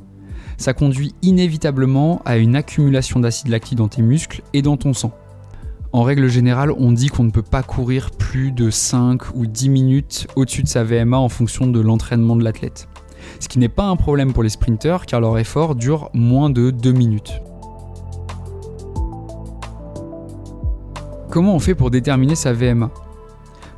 ça 0.62 0.74
conduit 0.74 1.14
inévitablement 1.22 2.22
à 2.24 2.36
une 2.36 2.56
accumulation 2.56 3.20
d'acide 3.20 3.48
lactique 3.48 3.76
dans 3.76 3.88
tes 3.88 4.02
muscles 4.02 4.42
et 4.54 4.62
dans 4.62 4.76
ton 4.76 4.94
sang. 4.94 5.12
En 5.92 6.02
règle 6.04 6.28
générale, 6.28 6.72
on 6.78 6.92
dit 6.92 7.08
qu'on 7.08 7.24
ne 7.24 7.30
peut 7.30 7.42
pas 7.42 7.62
courir 7.62 8.10
plus 8.12 8.50
de 8.50 8.70
5 8.70 9.34
ou 9.34 9.46
10 9.46 9.68
minutes 9.68 10.26
au-dessus 10.36 10.62
de 10.62 10.68
sa 10.68 10.84
VMA 10.84 11.18
en 11.18 11.28
fonction 11.28 11.66
de 11.66 11.80
l'entraînement 11.80 12.36
de 12.36 12.44
l'athlète. 12.44 12.88
Ce 13.40 13.48
qui 13.48 13.58
n'est 13.58 13.68
pas 13.68 13.84
un 13.84 13.96
problème 13.96 14.32
pour 14.32 14.42
les 14.42 14.48
sprinteurs 14.48 15.04
car 15.04 15.20
leur 15.20 15.36
effort 15.38 15.74
dure 15.74 16.10
moins 16.14 16.48
de 16.48 16.70
2 16.70 16.92
minutes. 16.92 17.42
Comment 21.28 21.54
on 21.54 21.58
fait 21.58 21.74
pour 21.74 21.90
déterminer 21.90 22.36
sa 22.36 22.52
VMA 22.52 22.90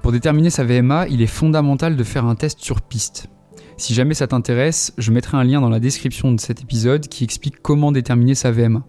Pour 0.03 0.13
déterminer 0.13 0.51
sa 0.51 0.65
VMA, 0.65 1.09
il 1.09 1.23
est 1.23 1.27
fondamental 1.27 1.97
de 1.97 2.05
faire 2.05 2.27
un 2.27 2.35
test 2.35 2.61
sur 2.61 2.81
piste. 2.81 3.29
Si 3.77 3.93
jamais 3.93 4.15
ça 4.15 4.27
t'intéresse, 4.27 4.93
je 4.99 5.11
mettrai 5.11 5.37
un 5.37 5.45
lien 5.45 5.61
dans 5.61 5.69
la 5.69 5.81
description 5.81 6.33
de 6.33 6.41
cet 6.41 6.63
épisode 6.63 7.09
qui 7.09 7.25
explique 7.25 7.61
comment 7.61 7.93
déterminer 7.93 8.35
sa 8.35 8.51
VMA. 8.51 8.85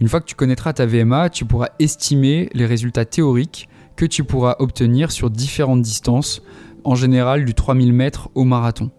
Une 0.00 0.08
fois 0.08 0.20
que 0.20 0.26
tu 0.26 0.34
connaîtras 0.34 0.72
ta 0.72 0.86
VMA, 0.86 1.30
tu 1.30 1.44
pourras 1.44 1.68
estimer 1.78 2.50
les 2.52 2.66
résultats 2.66 3.04
théoriques 3.04 3.68
que 3.96 4.04
tu 4.06 4.24
pourras 4.24 4.56
obtenir 4.58 5.10
sur 5.12 5.30
différentes 5.30 5.82
distances, 5.82 6.42
en 6.84 6.94
général 6.94 7.44
du 7.44 7.54
3000 7.54 7.92
mètres 7.92 8.30
au 8.34 8.44
marathon. 8.44 8.90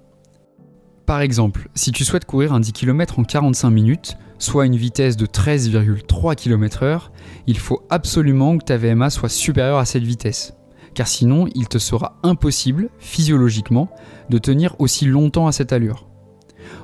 Par 1.05 1.21
exemple, 1.21 1.69
si 1.73 1.91
tu 1.91 2.05
souhaites 2.05 2.25
courir 2.25 2.53
un 2.53 2.59
10 2.59 2.73
km 2.73 3.19
en 3.19 3.23
45 3.23 3.69
minutes, 3.69 4.17
soit 4.37 4.65
une 4.65 4.75
vitesse 4.75 5.17
de 5.17 5.25
13,3 5.25 6.35
km/h, 6.35 7.09
il 7.47 7.57
faut 7.57 7.81
absolument 7.89 8.57
que 8.57 8.65
ta 8.65 8.77
VMA 8.77 9.09
soit 9.09 9.29
supérieure 9.29 9.77
à 9.77 9.85
cette 9.85 10.03
vitesse. 10.03 10.53
Car 10.93 11.07
sinon, 11.07 11.47
il 11.55 11.67
te 11.67 11.77
sera 11.77 12.17
impossible, 12.23 12.89
physiologiquement, 12.99 13.89
de 14.29 14.37
tenir 14.37 14.75
aussi 14.79 15.05
longtemps 15.05 15.47
à 15.47 15.51
cette 15.51 15.73
allure. 15.73 16.07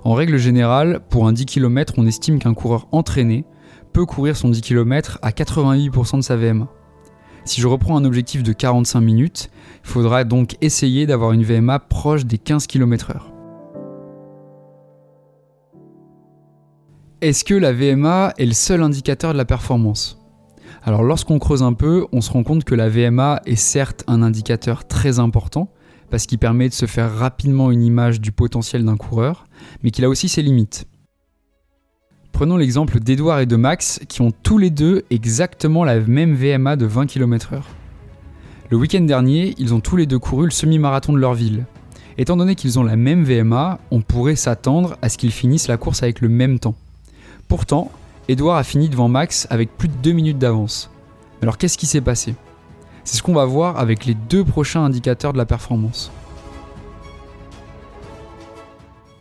En 0.04 0.14
règle 0.14 0.38
générale, 0.38 1.02
pour 1.10 1.28
un 1.28 1.34
10 1.34 1.46
km, 1.46 1.96
on 1.98 2.06
estime 2.06 2.40
qu'un 2.40 2.54
coureur 2.54 2.88
entraîné 2.92 3.46
peut 3.94 4.06
courir 4.06 4.38
son 4.38 4.50
10 4.50 4.62
km 4.62 5.20
à 5.22 5.32
88% 5.32 6.18
de 6.18 6.22
sa 6.22 6.36
VMA. 6.36 6.68
Si 7.46 7.62
je 7.62 7.68
reprends 7.68 7.98
un 7.98 8.06
objectif 8.06 8.44
de 8.44 8.54
45 8.54 9.00
minutes, 9.00 9.50
il 9.84 9.90
faudra 9.90 10.24
donc 10.24 10.58
essayer 10.62 11.06
d'avoir 11.06 11.32
une 11.32 11.44
VMA 11.44 11.80
proche 11.80 12.26
des 12.26 12.38
15 12.38 12.68
km/h. 12.68 13.22
Est-ce 17.22 17.44
que 17.44 17.56
la 17.56 17.74
VMA 17.74 18.34
est 18.38 18.46
le 18.46 18.54
seul 18.54 18.84
indicateur 18.84 19.34
de 19.34 19.38
la 19.38 19.46
performance? 19.46 20.27
Alors 20.88 21.04
lorsqu'on 21.04 21.38
creuse 21.38 21.64
un 21.64 21.74
peu, 21.74 22.08
on 22.14 22.22
se 22.22 22.32
rend 22.32 22.44
compte 22.44 22.64
que 22.64 22.74
la 22.74 22.88
VMA 22.88 23.42
est 23.46 23.58
certes 23.58 24.06
un 24.08 24.22
indicateur 24.22 24.88
très 24.88 25.20
important, 25.20 25.68
parce 26.10 26.26
qu'il 26.26 26.38
permet 26.38 26.70
de 26.70 26.74
se 26.74 26.86
faire 26.86 27.14
rapidement 27.14 27.72
une 27.72 27.84
image 27.84 28.22
du 28.22 28.32
potentiel 28.32 28.86
d'un 28.86 28.96
coureur, 28.96 29.48
mais 29.84 29.92
qu'il 29.92 30.06
a 30.06 30.10
aussi 30.10 30.30
ses 30.30 30.42
limites. 30.42 30.88
Prenons 32.32 32.56
l'exemple 32.56 33.02
d'Edouard 33.02 33.42
et 33.42 33.46
de 33.46 33.58
Max, 33.58 34.00
qui 34.08 34.22
ont 34.22 34.32
tous 34.32 34.58
les 34.58 34.70
deux 34.70 35.04
exactement 35.10 35.84
la 35.84 36.00
même 36.00 36.36
VMA 36.36 36.78
de 36.78 36.86
20 36.86 37.06
km/h. 37.08 37.64
Le 38.70 38.78
week-end 38.78 39.02
dernier, 39.02 39.56
ils 39.58 39.74
ont 39.74 39.82
tous 39.82 39.98
les 39.98 40.06
deux 40.06 40.20
couru 40.20 40.46
le 40.46 40.52
semi-marathon 40.52 41.12
de 41.12 41.20
leur 41.20 41.34
ville. 41.34 41.66
Étant 42.18 42.38
donné 42.38 42.56
qu'ils 42.56 42.80
ont 42.80 42.84
la 42.84 42.96
même 42.96 43.26
VMA, 43.26 43.80
on 43.92 44.00
pourrait 44.00 44.38
s'attendre 44.38 44.96
à 45.02 45.10
ce 45.10 45.18
qu'ils 45.18 45.34
finissent 45.34 45.68
la 45.68 45.76
course 45.76 46.02
avec 46.02 46.22
le 46.22 46.30
même 46.30 46.60
temps. 46.60 46.76
Pourtant, 47.50 47.92
Edouard 48.30 48.58
a 48.58 48.64
fini 48.64 48.90
devant 48.90 49.08
Max 49.08 49.48
avec 49.50 49.78
plus 49.78 49.88
de 49.88 49.94
2 50.04 50.12
minutes 50.12 50.38
d'avance. 50.38 50.92
Alors 51.42 51.58
qu'est-ce 51.58 51.78
qui 51.78 51.86
s'est 51.86 52.02
passé? 52.02 52.36
C'est 53.06 53.16
ce 53.16 53.24
qu'on 53.24 53.34
va 53.34 53.46
voir 53.46 53.80
avec 53.80 54.06
les 54.06 54.16
deux 54.16 54.44
prochains 54.44 54.84
indicateurs 54.84 55.32
de 55.32 55.38
la 55.38 55.46
performance. 55.46 56.12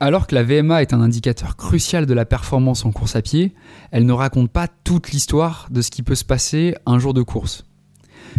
Alors 0.00 0.26
que 0.26 0.34
la 0.34 0.42
VMA 0.42 0.82
est 0.82 0.92
un 0.92 1.00
indicateur 1.00 1.56
crucial 1.56 2.04
de 2.04 2.14
la 2.14 2.24
performance 2.24 2.84
en 2.84 2.90
course 2.90 3.14
à 3.14 3.22
pied, 3.22 3.54
elle 3.92 4.06
ne 4.06 4.12
raconte 4.12 4.50
pas 4.50 4.66
toute 4.66 5.12
l'histoire 5.12 5.68
de 5.70 5.82
ce 5.82 5.92
qui 5.92 6.02
peut 6.02 6.16
se 6.16 6.24
passer 6.24 6.74
un 6.84 6.98
jour 6.98 7.14
de 7.14 7.22
course. 7.22 7.64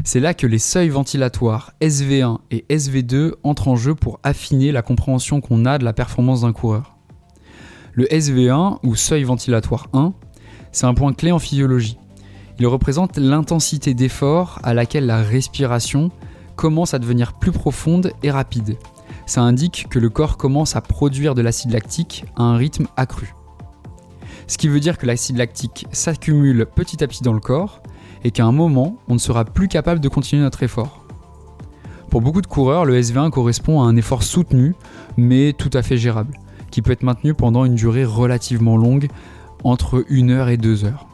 C'est 0.03 0.19
là 0.19 0.33
que 0.33 0.45
les 0.45 0.59
seuils 0.59 0.89
ventilatoires 0.89 1.71
SV1 1.79 2.39
et 2.51 2.65
SV2 2.69 3.35
entrent 3.43 3.69
en 3.69 3.77
jeu 3.77 3.95
pour 3.95 4.19
affiner 4.21 4.73
la 4.73 4.81
compréhension 4.81 5.39
qu'on 5.39 5.65
a 5.65 5.77
de 5.77 5.85
la 5.85 5.93
performance 5.93 6.41
d'un 6.41 6.51
coureur. 6.51 6.97
Le 7.93 8.05
SV1 8.05 8.79
ou 8.83 8.95
seuil 8.95 9.23
ventilatoire 9.23 9.87
1, 9.93 10.13
c'est 10.71 10.85
un 10.85 10.93
point 10.93 11.13
clé 11.13 11.31
en 11.31 11.39
physiologie. 11.39 11.97
Il 12.59 12.67
représente 12.67 13.17
l'intensité 13.17 13.93
d'effort 13.93 14.59
à 14.63 14.73
laquelle 14.73 15.05
la 15.05 15.21
respiration 15.21 16.11
commence 16.55 16.93
à 16.93 16.99
devenir 16.99 17.33
plus 17.33 17.51
profonde 17.51 18.11
et 18.23 18.31
rapide. 18.31 18.77
Ça 19.25 19.41
indique 19.41 19.87
que 19.89 19.99
le 19.99 20.09
corps 20.09 20.37
commence 20.37 20.75
à 20.75 20.81
produire 20.81 21.35
de 21.35 21.41
l'acide 21.41 21.71
lactique 21.71 22.25
à 22.35 22.43
un 22.43 22.57
rythme 22.57 22.87
accru. 22.95 23.33
Ce 24.47 24.57
qui 24.57 24.69
veut 24.69 24.79
dire 24.79 24.97
que 24.97 25.05
l'acide 25.05 25.37
lactique 25.37 25.85
s'accumule 25.91 26.65
petit 26.65 27.03
à 27.03 27.07
petit 27.07 27.23
dans 27.23 27.33
le 27.33 27.39
corps 27.39 27.81
et 28.23 28.31
qu'à 28.31 28.45
un 28.45 28.51
moment, 28.51 28.97
on 29.07 29.13
ne 29.13 29.19
sera 29.19 29.45
plus 29.45 29.67
capable 29.67 29.99
de 29.99 30.09
continuer 30.09 30.41
notre 30.41 30.63
effort. 30.63 31.05
Pour 32.09 32.21
beaucoup 32.21 32.41
de 32.41 32.47
coureurs, 32.47 32.85
le 32.85 32.99
SV1 32.99 33.29
correspond 33.29 33.81
à 33.81 33.85
un 33.85 33.97
effort 33.97 34.23
soutenu, 34.23 34.73
mais 35.17 35.53
tout 35.53 35.69
à 35.73 35.81
fait 35.81 35.97
gérable, 35.97 36.33
qui 36.71 36.81
peut 36.81 36.91
être 36.91 37.03
maintenu 37.03 37.33
pendant 37.33 37.65
une 37.65 37.75
durée 37.75 38.05
relativement 38.05 38.77
longue, 38.77 39.09
entre 39.63 40.05
1 40.09 40.29
heure 40.29 40.49
et 40.49 40.57
2 40.57 40.85
heures. 40.85 41.07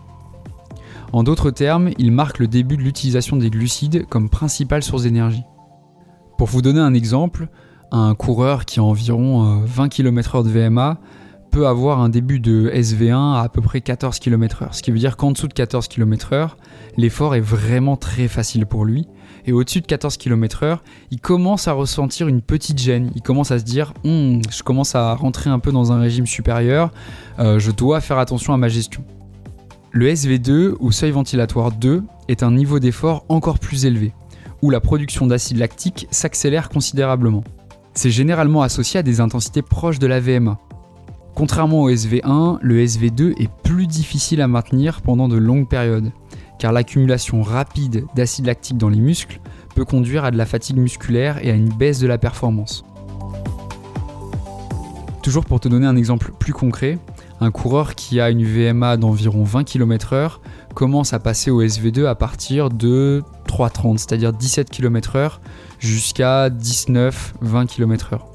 En 1.11 1.23
d'autres 1.23 1.51
termes, 1.51 1.91
il 1.97 2.11
marque 2.11 2.39
le 2.39 2.47
début 2.47 2.75
de 2.75 2.81
l'utilisation 2.81 3.37
des 3.37 3.49
glucides 3.49 4.07
comme 4.07 4.29
principale 4.29 4.81
source 4.81 5.03
d'énergie. 5.03 5.43
Pour 6.37 6.47
vous 6.47 6.61
donner 6.63 6.79
un 6.79 6.93
exemple, 6.93 7.49
un 7.91 8.15
coureur 8.15 8.65
qui 8.65 8.79
a 8.79 8.83
environ 8.83 9.61
20 9.65 9.83
euh, 9.83 9.87
km/h 9.87 10.43
de 10.43 10.49
VMA 10.49 10.97
peut 11.53 11.67
avoir 11.67 11.99
un 11.99 12.09
début 12.09 12.39
de 12.39 12.71
SV1 12.73 13.35
à 13.35 13.41
à 13.41 13.49
peu 13.49 13.61
près 13.61 13.79
14 13.79 14.17
km/h, 14.17 14.69
ce 14.71 14.81
qui 14.81 14.89
veut 14.89 14.97
dire 14.97 15.17
qu'en 15.17 15.31
dessous 15.31 15.47
de 15.47 15.53
14 15.53 15.87
km/h, 15.87 16.49
l'effort 16.97 17.35
est 17.35 17.41
vraiment 17.41 17.95
très 17.95 18.27
facile 18.27 18.65
pour 18.65 18.85
lui. 18.85 19.07
Et 19.45 19.51
au-dessus 19.51 19.81
de 19.81 19.85
14 19.85 20.17
km/h, 20.17 20.79
il 21.11 21.19
commence 21.21 21.67
à 21.67 21.73
ressentir 21.73 22.27
une 22.27 22.41
petite 22.41 22.79
gêne. 22.79 23.11
Il 23.13 23.21
commence 23.21 23.51
à 23.51 23.59
se 23.59 23.65
dire 23.65 23.93
hum, 24.03 24.41
Je 24.49 24.63
commence 24.63 24.95
à 24.95 25.13
rentrer 25.13 25.51
un 25.51 25.59
peu 25.59 25.71
dans 25.71 25.91
un 25.91 25.99
régime 25.99 26.25
supérieur, 26.25 26.91
euh, 27.37 27.59
je 27.59 27.69
dois 27.69 28.01
faire 28.01 28.17
attention 28.17 28.55
à 28.55 28.57
ma 28.57 28.67
gestion. 28.67 29.03
Le 29.91 30.09
SV2 30.09 30.73
ou 30.79 30.91
seuil 30.91 31.11
ventilatoire 31.11 31.71
2 31.71 32.01
est 32.29 32.41
un 32.41 32.51
niveau 32.51 32.79
d'effort 32.79 33.25
encore 33.29 33.59
plus 33.59 33.85
élevé, 33.85 34.11
où 34.63 34.71
la 34.71 34.79
production 34.79 35.27
d'acide 35.27 35.57
lactique 35.57 36.07
s'accélère 36.09 36.69
considérablement. 36.69 37.43
C'est 37.93 38.09
généralement 38.09 38.63
associé 38.63 39.01
à 39.01 39.03
des 39.03 39.19
intensités 39.19 39.61
proches 39.61 39.99
de 39.99 40.07
la 40.07 40.19
VMA. 40.19 40.57
Contrairement 41.35 41.81
au 41.81 41.89
SV1, 41.89 42.59
le 42.61 42.85
SV2 42.85 43.41
est 43.41 43.49
plus 43.63 43.87
difficile 43.87 44.41
à 44.41 44.47
maintenir 44.47 45.01
pendant 45.01 45.27
de 45.27 45.35
longues 45.35 45.67
périodes, 45.67 46.11
car 46.59 46.71
l'accumulation 46.71 47.41
rapide 47.41 48.05
d'acide 48.15 48.45
lactique 48.45 48.77
dans 48.77 48.89
les 48.89 48.99
muscles 48.99 49.39
peut 49.75 49.83
conduire 49.83 50.25
à 50.25 50.31
de 50.31 50.37
la 50.37 50.45
fatigue 50.45 50.77
musculaire 50.77 51.43
et 51.43 51.49
à 51.49 51.55
une 51.55 51.69
baisse 51.69 51.99
de 51.99 52.07
la 52.07 52.19
performance. 52.19 52.85
Toujours 55.23 55.45
pour 55.45 55.59
te 55.59 55.67
donner 55.67 55.87
un 55.87 55.95
exemple 55.95 56.33
plus 56.37 56.53
concret, 56.53 56.99
un 57.41 57.49
coureur 57.49 57.95
qui 57.95 58.19
a 58.19 58.29
une 58.29 58.43
VMA 58.43 58.97
d'environ 58.97 59.43
20 59.43 59.63
km/h 59.63 60.39
commence 60.75 61.13
à 61.13 61.19
passer 61.19 61.49
au 61.49 61.63
SV2 61.63 62.05
à 62.05 62.15
partir 62.15 62.69
de 62.69 63.23
3,30, 63.47 63.97
c'est-à-dire 63.97 64.33
17 64.33 64.69
km/h 64.69 65.39
jusqu'à 65.79 66.49
19-20 66.49 67.65
km/h. 67.67 68.32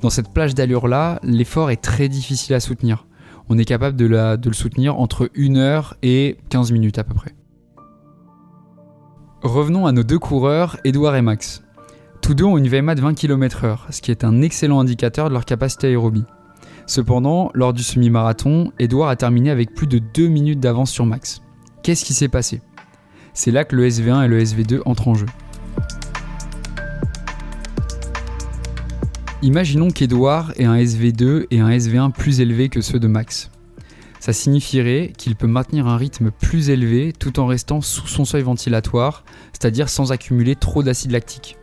Dans 0.00 0.10
cette 0.10 0.32
plage 0.32 0.54
d'allure-là, 0.54 1.18
l'effort 1.24 1.70
est 1.70 1.82
très 1.82 2.08
difficile 2.08 2.54
à 2.54 2.60
soutenir. 2.60 3.06
On 3.48 3.58
est 3.58 3.64
capable 3.64 3.96
de, 3.96 4.06
le 4.06 4.52
soutenir 4.52 4.98
entre 4.98 5.30
1 5.36 5.56
heure 5.56 5.96
et 6.02 6.36
15 6.50 6.70
minutes 6.70 6.98
à 6.98 7.04
peu 7.04 7.14
près. 7.14 7.34
Revenons 9.42 9.86
à 9.86 9.92
nos 9.92 10.02
deux 10.02 10.18
coureurs, 10.18 10.76
Edouard 10.84 11.16
et 11.16 11.22
Max. 11.22 11.62
Tous 12.22 12.34
deux 12.34 12.44
ont 12.44 12.58
une 12.58 12.68
VMA 12.68 12.94
de 12.94 13.00
20 13.00 13.14
km/h, 13.14 13.78
ce 13.90 14.02
qui 14.02 14.10
est 14.10 14.24
un 14.24 14.42
excellent 14.42 14.80
indicateur 14.80 15.28
de 15.28 15.32
leur 15.32 15.44
capacité 15.44 15.88
aérobie. 15.88 16.24
Cependant, 16.86 17.50
lors 17.54 17.72
du 17.72 17.82
semi-marathon, 17.82 18.72
Edouard 18.78 19.08
a 19.08 19.16
terminé 19.16 19.50
avec 19.50 19.74
plus 19.74 19.86
de 19.86 19.98
2 19.98 20.28
minutes 20.28 20.60
d'avance 20.60 20.90
sur 20.90 21.06
Max. 21.06 21.42
Qu'est-ce 21.82 22.04
qui 22.04 22.14
s'est 22.14 22.28
passé? 22.28 22.60
C'est 23.32 23.50
là 23.50 23.64
que 23.64 23.76
le 23.76 23.88
SV1 23.88 24.24
et 24.24 24.28
le 24.28 24.42
SV2 24.42 24.80
entrent 24.84 25.08
en 25.08 25.14
jeu. 25.14 25.26
Imaginons 29.40 29.92
qu'Edouard 29.92 30.52
ait 30.56 30.64
un 30.64 30.76
SV2 30.76 31.46
et 31.52 31.60
un 31.60 31.70
SV1 31.70 32.10
plus 32.10 32.40
élevés 32.40 32.68
que 32.68 32.80
ceux 32.80 32.98
de 32.98 33.06
Max. 33.06 33.52
Ça 34.18 34.32
signifierait 34.32 35.12
qu'il 35.16 35.36
peut 35.36 35.46
maintenir 35.46 35.86
un 35.86 35.96
rythme 35.96 36.32
plus 36.32 36.70
élevé 36.70 37.12
tout 37.16 37.38
en 37.38 37.46
restant 37.46 37.80
sous 37.80 38.08
son 38.08 38.24
seuil 38.24 38.42
ventilatoire, 38.42 39.24
c'est-à-dire 39.52 39.88
sans 39.88 40.10
accumuler 40.10 40.56
trop 40.56 40.82
d'acide 40.82 41.12
lactique. 41.12 41.56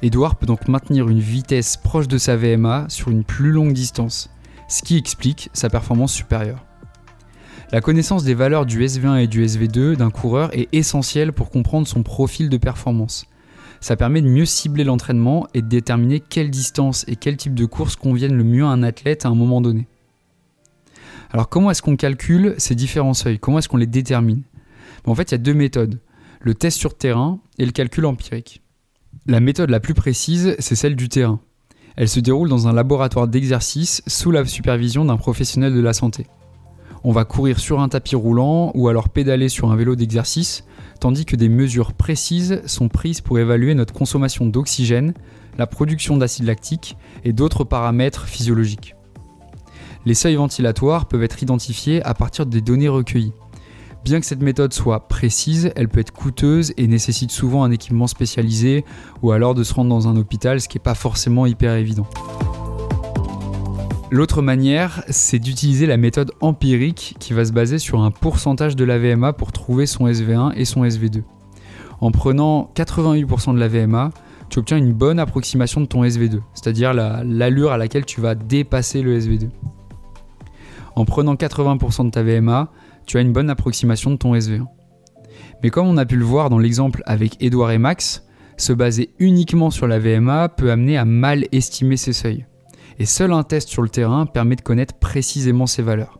Edouard 0.00 0.36
peut 0.36 0.46
donc 0.46 0.68
maintenir 0.68 1.08
une 1.08 1.18
vitesse 1.18 1.76
proche 1.76 2.06
de 2.06 2.18
sa 2.18 2.36
VMA 2.36 2.86
sur 2.88 3.08
une 3.08 3.24
plus 3.24 3.50
longue 3.50 3.72
distance, 3.72 4.30
ce 4.68 4.82
qui 4.82 4.96
explique 4.96 5.50
sa 5.52 5.68
performance 5.68 6.12
supérieure. 6.12 6.64
La 7.72 7.80
connaissance 7.80 8.22
des 8.22 8.34
valeurs 8.34 8.64
du 8.64 8.86
SV1 8.86 9.24
et 9.24 9.26
du 9.26 9.44
SV2 9.44 9.96
d'un 9.96 10.10
coureur 10.10 10.56
est 10.56 10.68
essentielle 10.70 11.32
pour 11.32 11.50
comprendre 11.50 11.88
son 11.88 12.04
profil 12.04 12.48
de 12.48 12.58
performance. 12.58 13.26
Ça 13.80 13.96
permet 13.96 14.22
de 14.22 14.28
mieux 14.28 14.44
cibler 14.44 14.84
l'entraînement 14.84 15.46
et 15.54 15.62
de 15.62 15.68
déterminer 15.68 16.20
quelle 16.20 16.50
distance 16.50 17.04
et 17.08 17.16
quel 17.16 17.36
type 17.36 17.54
de 17.54 17.64
course 17.64 17.96
conviennent 17.96 18.36
le 18.36 18.44
mieux 18.44 18.64
à 18.64 18.68
un 18.68 18.82
athlète 18.82 19.24
à 19.24 19.28
un 19.28 19.34
moment 19.34 19.60
donné. 19.60 19.86
Alors 21.30 21.48
comment 21.48 21.70
est-ce 21.70 21.82
qu'on 21.82 21.96
calcule 21.96 22.54
ces 22.58 22.74
différents 22.74 23.14
seuils? 23.14 23.38
Comment 23.38 23.58
est-ce 23.58 23.68
qu'on 23.68 23.76
les 23.76 23.86
détermine? 23.86 24.42
En 25.04 25.14
fait, 25.14 25.30
il 25.30 25.32
y 25.32 25.36
a 25.36 25.38
deux 25.38 25.54
méthodes, 25.54 26.00
le 26.40 26.54
test 26.54 26.78
sur 26.78 26.96
terrain 26.96 27.38
et 27.58 27.66
le 27.66 27.72
calcul 27.72 28.04
empirique. 28.06 28.62
La 29.26 29.40
méthode 29.40 29.70
la 29.70 29.80
plus 29.80 29.94
précise, 29.94 30.56
c'est 30.58 30.74
celle 30.74 30.96
du 30.96 31.08
terrain. 31.08 31.40
Elle 31.96 32.08
se 32.08 32.20
déroule 32.20 32.48
dans 32.48 32.68
un 32.68 32.72
laboratoire 32.72 33.28
d'exercice 33.28 34.02
sous 34.06 34.30
la 34.30 34.44
supervision 34.44 35.04
d'un 35.04 35.16
professionnel 35.16 35.74
de 35.74 35.80
la 35.80 35.92
santé. 35.92 36.26
On 37.04 37.12
va 37.12 37.24
courir 37.24 37.58
sur 37.58 37.80
un 37.80 37.88
tapis 37.88 38.16
roulant 38.16 38.72
ou 38.74 38.88
alors 38.88 39.08
pédaler 39.08 39.48
sur 39.48 39.70
un 39.70 39.76
vélo 39.76 39.94
d'exercice, 39.96 40.64
tandis 41.00 41.24
que 41.24 41.36
des 41.36 41.48
mesures 41.48 41.92
précises 41.92 42.60
sont 42.66 42.88
prises 42.88 43.20
pour 43.20 43.38
évaluer 43.38 43.74
notre 43.74 43.94
consommation 43.94 44.46
d'oxygène, 44.46 45.14
la 45.56 45.66
production 45.66 46.16
d'acide 46.16 46.46
lactique 46.46 46.96
et 47.24 47.32
d'autres 47.32 47.64
paramètres 47.64 48.26
physiologiques. 48.26 48.94
Les 50.06 50.14
seuils 50.14 50.36
ventilatoires 50.36 51.06
peuvent 51.06 51.22
être 51.22 51.42
identifiés 51.42 52.02
à 52.02 52.14
partir 52.14 52.46
des 52.46 52.60
données 52.60 52.88
recueillies. 52.88 53.32
Bien 54.04 54.20
que 54.20 54.26
cette 54.26 54.42
méthode 54.42 54.72
soit 54.72 55.08
précise, 55.08 55.72
elle 55.76 55.88
peut 55.88 56.00
être 56.00 56.12
coûteuse 56.12 56.72
et 56.76 56.86
nécessite 56.86 57.30
souvent 57.30 57.64
un 57.64 57.70
équipement 57.70 58.06
spécialisé 58.06 58.84
ou 59.22 59.32
alors 59.32 59.54
de 59.54 59.64
se 59.64 59.74
rendre 59.74 59.90
dans 59.90 60.08
un 60.08 60.16
hôpital, 60.16 60.60
ce 60.60 60.68
qui 60.68 60.78
n'est 60.78 60.82
pas 60.82 60.94
forcément 60.94 61.46
hyper 61.46 61.74
évident. 61.74 62.06
L'autre 64.10 64.40
manière, 64.40 65.04
c'est 65.10 65.38
d'utiliser 65.38 65.84
la 65.84 65.98
méthode 65.98 66.32
empirique 66.40 67.16
qui 67.18 67.34
va 67.34 67.44
se 67.44 67.52
baser 67.52 67.78
sur 67.78 68.00
un 68.00 68.10
pourcentage 68.10 68.74
de 68.74 68.84
la 68.86 68.98
VMA 68.98 69.34
pour 69.34 69.52
trouver 69.52 69.84
son 69.84 70.06
SV1 70.06 70.54
et 70.56 70.64
son 70.64 70.82
SV2. 70.82 71.24
En 72.00 72.10
prenant 72.10 72.70
88% 72.74 73.52
de 73.52 73.58
la 73.58 73.68
VMA, 73.68 74.10
tu 74.48 74.60
obtiens 74.60 74.78
une 74.78 74.94
bonne 74.94 75.18
approximation 75.18 75.82
de 75.82 75.86
ton 75.86 76.04
SV2, 76.04 76.40
c'est-à-dire 76.54 76.94
l'allure 76.94 77.70
à 77.70 77.76
laquelle 77.76 78.06
tu 78.06 78.22
vas 78.22 78.34
dépasser 78.34 79.02
le 79.02 79.18
SV2. 79.18 79.50
En 80.96 81.04
prenant 81.04 81.34
80% 81.34 82.06
de 82.06 82.10
ta 82.10 82.22
VMA, 82.22 82.70
tu 83.04 83.18
as 83.18 83.20
une 83.20 83.34
bonne 83.34 83.50
approximation 83.50 84.10
de 84.10 84.16
ton 84.16 84.34
SV1. 84.34 84.64
Mais 85.62 85.68
comme 85.68 85.86
on 85.86 85.98
a 85.98 86.06
pu 86.06 86.16
le 86.16 86.24
voir 86.24 86.48
dans 86.48 86.58
l'exemple 86.58 87.02
avec 87.04 87.42
Edouard 87.42 87.72
et 87.72 87.78
Max, 87.78 88.24
se 88.56 88.72
baser 88.72 89.10
uniquement 89.18 89.68
sur 89.68 89.86
la 89.86 89.98
VMA 89.98 90.48
peut 90.48 90.70
amener 90.70 90.96
à 90.96 91.04
mal 91.04 91.44
estimer 91.52 91.98
ses 91.98 92.14
seuils 92.14 92.46
et 92.98 93.06
seul 93.06 93.32
un 93.32 93.42
test 93.42 93.68
sur 93.68 93.82
le 93.82 93.88
terrain 93.88 94.26
permet 94.26 94.56
de 94.56 94.60
connaître 94.60 94.94
précisément 94.94 95.66
ces 95.66 95.82
valeurs. 95.82 96.18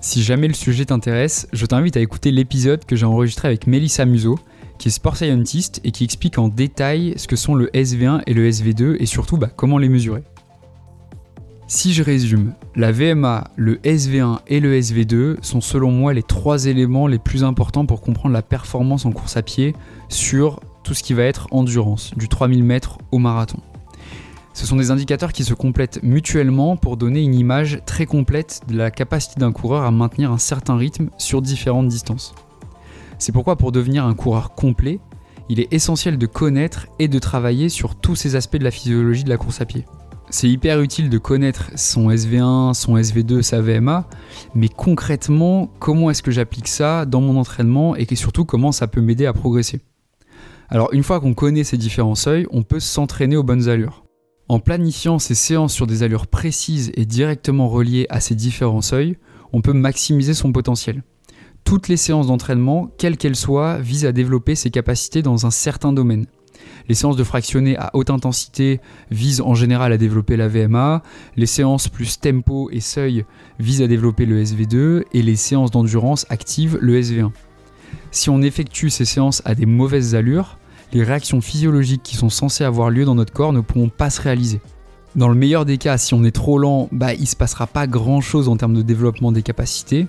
Si 0.00 0.22
jamais 0.22 0.48
le 0.48 0.54
sujet 0.54 0.84
t'intéresse, 0.84 1.48
je 1.52 1.64
t'invite 1.64 1.96
à 1.96 2.00
écouter 2.00 2.30
l'épisode 2.30 2.84
que 2.84 2.94
j'ai 2.94 3.06
enregistré 3.06 3.48
avec 3.48 3.66
Melissa 3.66 4.04
Muso, 4.04 4.38
qui 4.78 4.88
est 4.88 4.90
sport 4.90 5.16
scientist 5.16 5.80
et 5.84 5.92
qui 5.92 6.04
explique 6.04 6.38
en 6.38 6.48
détail 6.48 7.14
ce 7.16 7.26
que 7.26 7.36
sont 7.36 7.54
le 7.54 7.68
SV1 7.68 8.22
et 8.26 8.34
le 8.34 8.48
SV2 8.48 8.96
et 9.00 9.06
surtout 9.06 9.38
bah, 9.38 9.48
comment 9.54 9.78
les 9.78 9.88
mesurer. 9.88 10.22
Si 11.66 11.94
je 11.94 12.02
résume, 12.02 12.52
la 12.76 12.92
VMA, 12.92 13.44
le 13.56 13.76
SV1 13.76 14.40
et 14.46 14.60
le 14.60 14.78
SV2 14.78 15.36
sont 15.40 15.62
selon 15.62 15.90
moi 15.90 16.12
les 16.12 16.22
trois 16.22 16.66
éléments 16.66 17.06
les 17.06 17.18
plus 17.18 17.42
importants 17.42 17.86
pour 17.86 18.02
comprendre 18.02 18.34
la 18.34 18.42
performance 18.42 19.06
en 19.06 19.12
course 19.12 19.38
à 19.38 19.42
pied 19.42 19.74
sur 20.10 20.60
tout 20.82 20.92
ce 20.92 21.02
qui 21.02 21.14
va 21.14 21.22
être 21.22 21.48
endurance, 21.50 22.12
du 22.16 22.28
3000 22.28 22.62
mètres 22.62 22.98
au 23.10 23.18
marathon. 23.18 23.60
Ce 24.54 24.66
sont 24.66 24.76
des 24.76 24.92
indicateurs 24.92 25.32
qui 25.32 25.42
se 25.42 25.52
complètent 25.52 26.00
mutuellement 26.04 26.76
pour 26.76 26.96
donner 26.96 27.20
une 27.20 27.34
image 27.34 27.80
très 27.86 28.06
complète 28.06 28.60
de 28.68 28.76
la 28.76 28.92
capacité 28.92 29.40
d'un 29.40 29.50
coureur 29.50 29.82
à 29.82 29.90
maintenir 29.90 30.30
un 30.30 30.38
certain 30.38 30.76
rythme 30.76 31.10
sur 31.18 31.42
différentes 31.42 31.88
distances. 31.88 32.36
C'est 33.18 33.32
pourquoi 33.32 33.56
pour 33.56 33.72
devenir 33.72 34.06
un 34.06 34.14
coureur 34.14 34.54
complet, 34.54 35.00
il 35.48 35.58
est 35.58 35.72
essentiel 35.72 36.18
de 36.18 36.26
connaître 36.26 36.86
et 37.00 37.08
de 37.08 37.18
travailler 37.18 37.68
sur 37.68 37.96
tous 37.96 38.14
ces 38.14 38.36
aspects 38.36 38.56
de 38.56 38.62
la 38.62 38.70
physiologie 38.70 39.24
de 39.24 39.28
la 39.28 39.38
course 39.38 39.60
à 39.60 39.64
pied. 39.64 39.84
C'est 40.30 40.48
hyper 40.48 40.80
utile 40.80 41.10
de 41.10 41.18
connaître 41.18 41.70
son 41.74 42.08
SV1, 42.08 42.74
son 42.74 42.96
SV2, 42.96 43.42
sa 43.42 43.60
VMA, 43.60 44.08
mais 44.54 44.68
concrètement, 44.68 45.68
comment 45.80 46.10
est-ce 46.10 46.22
que 46.22 46.30
j'applique 46.30 46.68
ça 46.68 47.06
dans 47.06 47.20
mon 47.20 47.38
entraînement 47.38 47.96
et 47.96 48.06
surtout 48.14 48.44
comment 48.44 48.70
ça 48.70 48.86
peut 48.86 49.00
m'aider 49.00 49.26
à 49.26 49.32
progresser? 49.32 49.80
Alors 50.68 50.92
une 50.92 51.02
fois 51.02 51.18
qu'on 51.18 51.34
connaît 51.34 51.64
ces 51.64 51.76
différents 51.76 52.14
seuils, 52.14 52.46
on 52.52 52.62
peut 52.62 52.80
s'entraîner 52.80 53.36
aux 53.36 53.42
bonnes 53.42 53.68
allures. 53.68 54.03
En 54.48 54.58
planifiant 54.58 55.18
ces 55.18 55.34
séances 55.34 55.72
sur 55.72 55.86
des 55.86 56.02
allures 56.02 56.26
précises 56.26 56.92
et 56.96 57.06
directement 57.06 57.68
reliées 57.68 58.06
à 58.10 58.20
ces 58.20 58.34
différents 58.34 58.82
seuils, 58.82 59.16
on 59.54 59.62
peut 59.62 59.72
maximiser 59.72 60.34
son 60.34 60.52
potentiel. 60.52 61.02
Toutes 61.64 61.88
les 61.88 61.96
séances 61.96 62.26
d'entraînement, 62.26 62.90
quelles 62.98 63.16
qu'elles 63.16 63.36
soient, 63.36 63.78
visent 63.78 64.04
à 64.04 64.12
développer 64.12 64.54
ses 64.54 64.70
capacités 64.70 65.22
dans 65.22 65.46
un 65.46 65.50
certain 65.50 65.94
domaine. 65.94 66.26
Les 66.88 66.94
séances 66.94 67.16
de 67.16 67.24
fractionné 67.24 67.78
à 67.78 67.90
haute 67.94 68.10
intensité 68.10 68.80
visent 69.10 69.40
en 69.40 69.54
général 69.54 69.92
à 69.92 69.96
développer 69.96 70.36
la 70.36 70.48
VMA, 70.48 71.02
les 71.36 71.46
séances 71.46 71.88
plus 71.88 72.20
tempo 72.20 72.68
et 72.70 72.80
seuil 72.80 73.24
visent 73.58 73.80
à 73.80 73.86
développer 73.86 74.26
le 74.26 74.42
SV2 74.42 75.04
et 75.14 75.22
les 75.22 75.36
séances 75.36 75.70
d'endurance 75.70 76.26
activent 76.28 76.78
le 76.82 77.00
SV1. 77.00 77.30
Si 78.10 78.28
on 78.28 78.42
effectue 78.42 78.90
ces 78.90 79.06
séances 79.06 79.40
à 79.46 79.54
des 79.54 79.66
mauvaises 79.66 80.14
allures, 80.14 80.58
les 80.94 81.02
réactions 81.02 81.40
physiologiques 81.40 82.04
qui 82.04 82.16
sont 82.16 82.30
censées 82.30 82.64
avoir 82.64 82.88
lieu 82.88 83.04
dans 83.04 83.16
notre 83.16 83.32
corps 83.32 83.52
ne 83.52 83.60
pourront 83.60 83.88
pas 83.88 84.10
se 84.10 84.22
réaliser. 84.22 84.60
Dans 85.16 85.28
le 85.28 85.34
meilleur 85.34 85.64
des 85.64 85.76
cas, 85.76 85.98
si 85.98 86.14
on 86.14 86.24
est 86.24 86.34
trop 86.34 86.58
lent, 86.58 86.88
bah, 86.92 87.14
il 87.14 87.22
ne 87.22 87.26
se 87.26 87.36
passera 87.36 87.66
pas 87.66 87.86
grand 87.86 88.20
chose 88.20 88.48
en 88.48 88.56
termes 88.56 88.74
de 88.74 88.82
développement 88.82 89.32
des 89.32 89.42
capacités. 89.42 90.06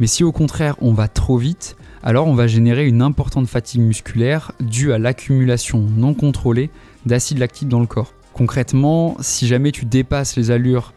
Mais 0.00 0.06
si 0.06 0.24
au 0.24 0.32
contraire 0.32 0.76
on 0.80 0.92
va 0.92 1.08
trop 1.08 1.38
vite, 1.38 1.76
alors 2.02 2.28
on 2.28 2.34
va 2.34 2.46
générer 2.46 2.86
une 2.86 3.02
importante 3.02 3.48
fatigue 3.48 3.80
musculaire 3.80 4.52
due 4.60 4.92
à 4.92 4.98
l'accumulation 4.98 5.80
non 5.80 6.14
contrôlée 6.14 6.70
d'acide 7.04 7.38
lactique 7.38 7.68
dans 7.68 7.80
le 7.80 7.86
corps. 7.86 8.12
Concrètement, 8.32 9.16
si 9.18 9.48
jamais 9.48 9.72
tu 9.72 9.84
dépasses 9.84 10.36
les 10.36 10.52
allures 10.52 10.92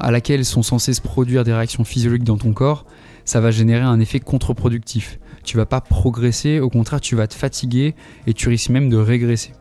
à 0.00 0.10
laquelle 0.10 0.44
sont 0.44 0.62
censées 0.62 0.92
se 0.92 1.00
produire 1.00 1.44
des 1.44 1.52
réactions 1.52 1.84
physiologiques 1.84 2.24
dans 2.24 2.38
ton 2.38 2.52
corps, 2.52 2.84
ça 3.24 3.40
va 3.40 3.52
générer 3.52 3.84
un 3.84 4.00
effet 4.00 4.18
contre-productif 4.18 5.20
tu 5.48 5.56
vas 5.56 5.66
pas 5.66 5.80
progresser, 5.80 6.60
au 6.60 6.68
contraire 6.68 7.00
tu 7.00 7.16
vas 7.16 7.26
te 7.26 7.34
fatiguer 7.34 7.94
et 8.26 8.34
tu 8.34 8.50
risques 8.50 8.68
même 8.68 8.90
de 8.90 8.98
régresser. 8.98 9.52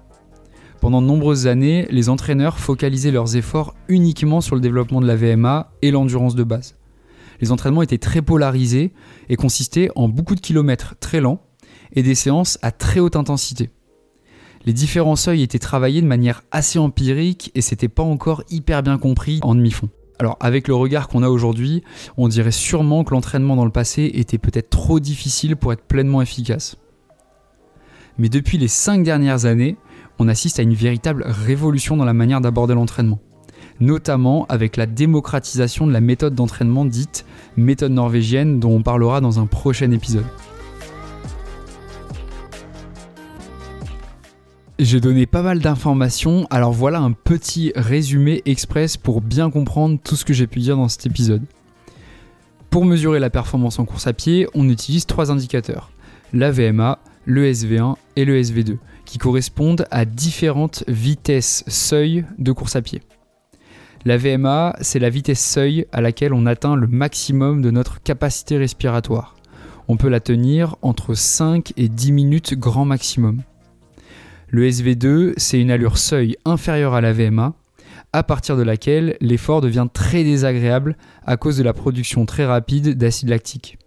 Pendant 0.81 1.01
de 1.01 1.07
nombreuses 1.07 1.47
années, 1.47 1.87
les 1.89 2.09
entraîneurs 2.09 2.59
focalisaient 2.59 3.11
leurs 3.11 3.37
efforts 3.37 3.73
uniquement 3.87 4.41
sur 4.41 4.55
le 4.55 4.61
développement 4.61 4.99
de 4.99 5.07
la 5.07 5.15
VMA 5.15 5.71
et 5.81 5.91
l'endurance 5.91 6.35
de 6.35 6.43
base. 6.43 6.75
Les 7.39 7.53
entraînements 7.53 7.83
étaient 7.83 7.97
très 7.97 8.21
polarisés 8.21 8.91
et 9.29 9.37
consistaient 9.37 9.89
en 9.95 10.09
beaucoup 10.09 10.35
de 10.35 10.41
kilomètres 10.41 10.95
très 10.99 11.21
lents 11.21 11.41
et 11.93 12.03
des 12.03 12.15
séances 12.15 12.59
à 12.61 12.71
très 12.71 12.99
haute 12.99 13.15
intensité. 13.15 13.69
Les 14.65 14.73
différents 14.73 15.15
seuils 15.15 15.41
étaient 15.41 15.57
travaillés 15.57 16.01
de 16.01 16.07
manière 16.07 16.43
assez 16.51 16.79
empirique 16.79 17.49
et 17.55 17.61
c'était 17.61 17.87
pas 17.87 18.03
encore 18.03 18.43
hyper 18.49 18.83
bien 18.83 18.97
compris 18.97 19.39
en 19.41 19.55
demi-fond. 19.55 19.89
Alors 20.19 20.37
avec 20.39 20.67
le 20.67 20.73
regard 20.73 21.07
qu'on 21.07 21.23
a 21.23 21.29
aujourd'hui, 21.29 21.83
on 22.17 22.27
dirait 22.27 22.51
sûrement 22.51 23.03
que 23.03 23.13
l'entraînement 23.13 23.55
dans 23.55 23.65
le 23.65 23.71
passé 23.71 24.09
était 24.13 24.39
peut-être 24.39 24.69
trop 24.69 24.99
difficile 24.99 25.55
pour 25.55 25.73
être 25.73 25.83
pleinement 25.83 26.21
efficace. 26.21 26.77
Mais 28.17 28.29
depuis 28.29 28.57
les 28.57 28.67
5 28.67 29.03
dernières 29.03 29.45
années, 29.45 29.77
on 30.17 30.27
assiste 30.27 30.59
à 30.59 30.63
une 30.63 30.73
véritable 30.73 31.23
révolution 31.27 31.97
dans 31.97 32.05
la 32.05 32.13
manière 32.13 32.41
d'aborder 32.41 32.73
l'entraînement, 32.73 33.19
notamment 33.79 34.47
avec 34.49 34.75
la 34.75 34.87
démocratisation 34.87 35.85
de 35.85 35.93
la 35.93 36.01
méthode 36.01 36.33
d'entraînement 36.33 36.85
dite 36.85 37.25
méthode 37.55 37.91
norvégienne 37.91 38.59
dont 38.59 38.71
on 38.71 38.81
parlera 38.81 39.21
dans 39.21 39.39
un 39.39 39.45
prochain 39.45 39.91
épisode. 39.91 40.25
J'ai 44.79 44.99
donné 44.99 45.25
pas 45.25 45.41
mal 45.41 45.57
d'informations, 45.57 46.45
alors 46.51 46.71
voilà 46.71 46.99
un 46.99 47.11
petit 47.11 47.71
résumé 47.75 48.43
express 48.45 48.95
pour 48.95 49.21
bien 49.21 49.49
comprendre 49.49 49.97
tout 50.03 50.15
ce 50.15 50.23
que 50.23 50.33
j'ai 50.33 50.45
pu 50.45 50.59
dire 50.59 50.77
dans 50.77 50.87
cet 50.87 51.07
épisode. 51.07 51.41
Pour 52.69 52.85
mesurer 52.85 53.17
la 53.19 53.31
performance 53.31 53.79
en 53.79 53.85
course 53.85 54.05
à 54.05 54.13
pied, 54.13 54.47
on 54.53 54.69
utilise 54.69 55.07
trois 55.07 55.31
indicateurs, 55.31 55.89
la 56.31 56.51
VMA, 56.51 56.99
le 57.25 57.51
SV1 57.51 57.95
et 58.17 58.23
le 58.23 58.39
SV2, 58.39 58.77
qui 59.05 59.17
correspondent 59.17 59.87
à 59.89 60.05
différentes 60.05 60.83
vitesses 60.87 61.63
seuil 61.67 62.25
de 62.37 62.51
course 62.51 62.75
à 62.75 62.83
pied. 62.83 63.01
La 64.05 64.17
VMA, 64.17 64.75
c'est 64.81 64.99
la 64.99 65.09
vitesse 65.09 65.43
seuil 65.43 65.87
à 65.91 66.01
laquelle 66.01 66.35
on 66.35 66.45
atteint 66.45 66.75
le 66.75 66.85
maximum 66.85 67.63
de 67.63 67.71
notre 67.71 67.99
capacité 68.03 68.59
respiratoire. 68.59 69.37
On 69.87 69.97
peut 69.97 70.09
la 70.09 70.19
tenir 70.19 70.75
entre 70.83 71.15
5 71.15 71.73
et 71.77 71.89
10 71.89 72.11
minutes 72.11 72.53
grand 72.53 72.85
maximum. 72.85 73.41
Le 74.49 74.65
SV2, 74.69 75.33
c'est 75.35 75.59
une 75.59 75.71
allure 75.71 75.97
seuil 75.97 76.37
inférieure 76.45 76.93
à 76.93 77.01
la 77.01 77.11
VMA, 77.11 77.53
à 78.13 78.23
partir 78.23 78.55
de 78.55 78.63
laquelle 78.63 79.17
l'effort 79.19 79.59
devient 79.59 79.87
très 79.91 80.23
désagréable 80.23 80.95
à 81.25 81.35
cause 81.35 81.57
de 81.57 81.63
la 81.63 81.73
production 81.73 82.25
très 82.25 82.45
rapide 82.45 82.97
d'acide 82.97 83.27
lactique. 83.27 83.77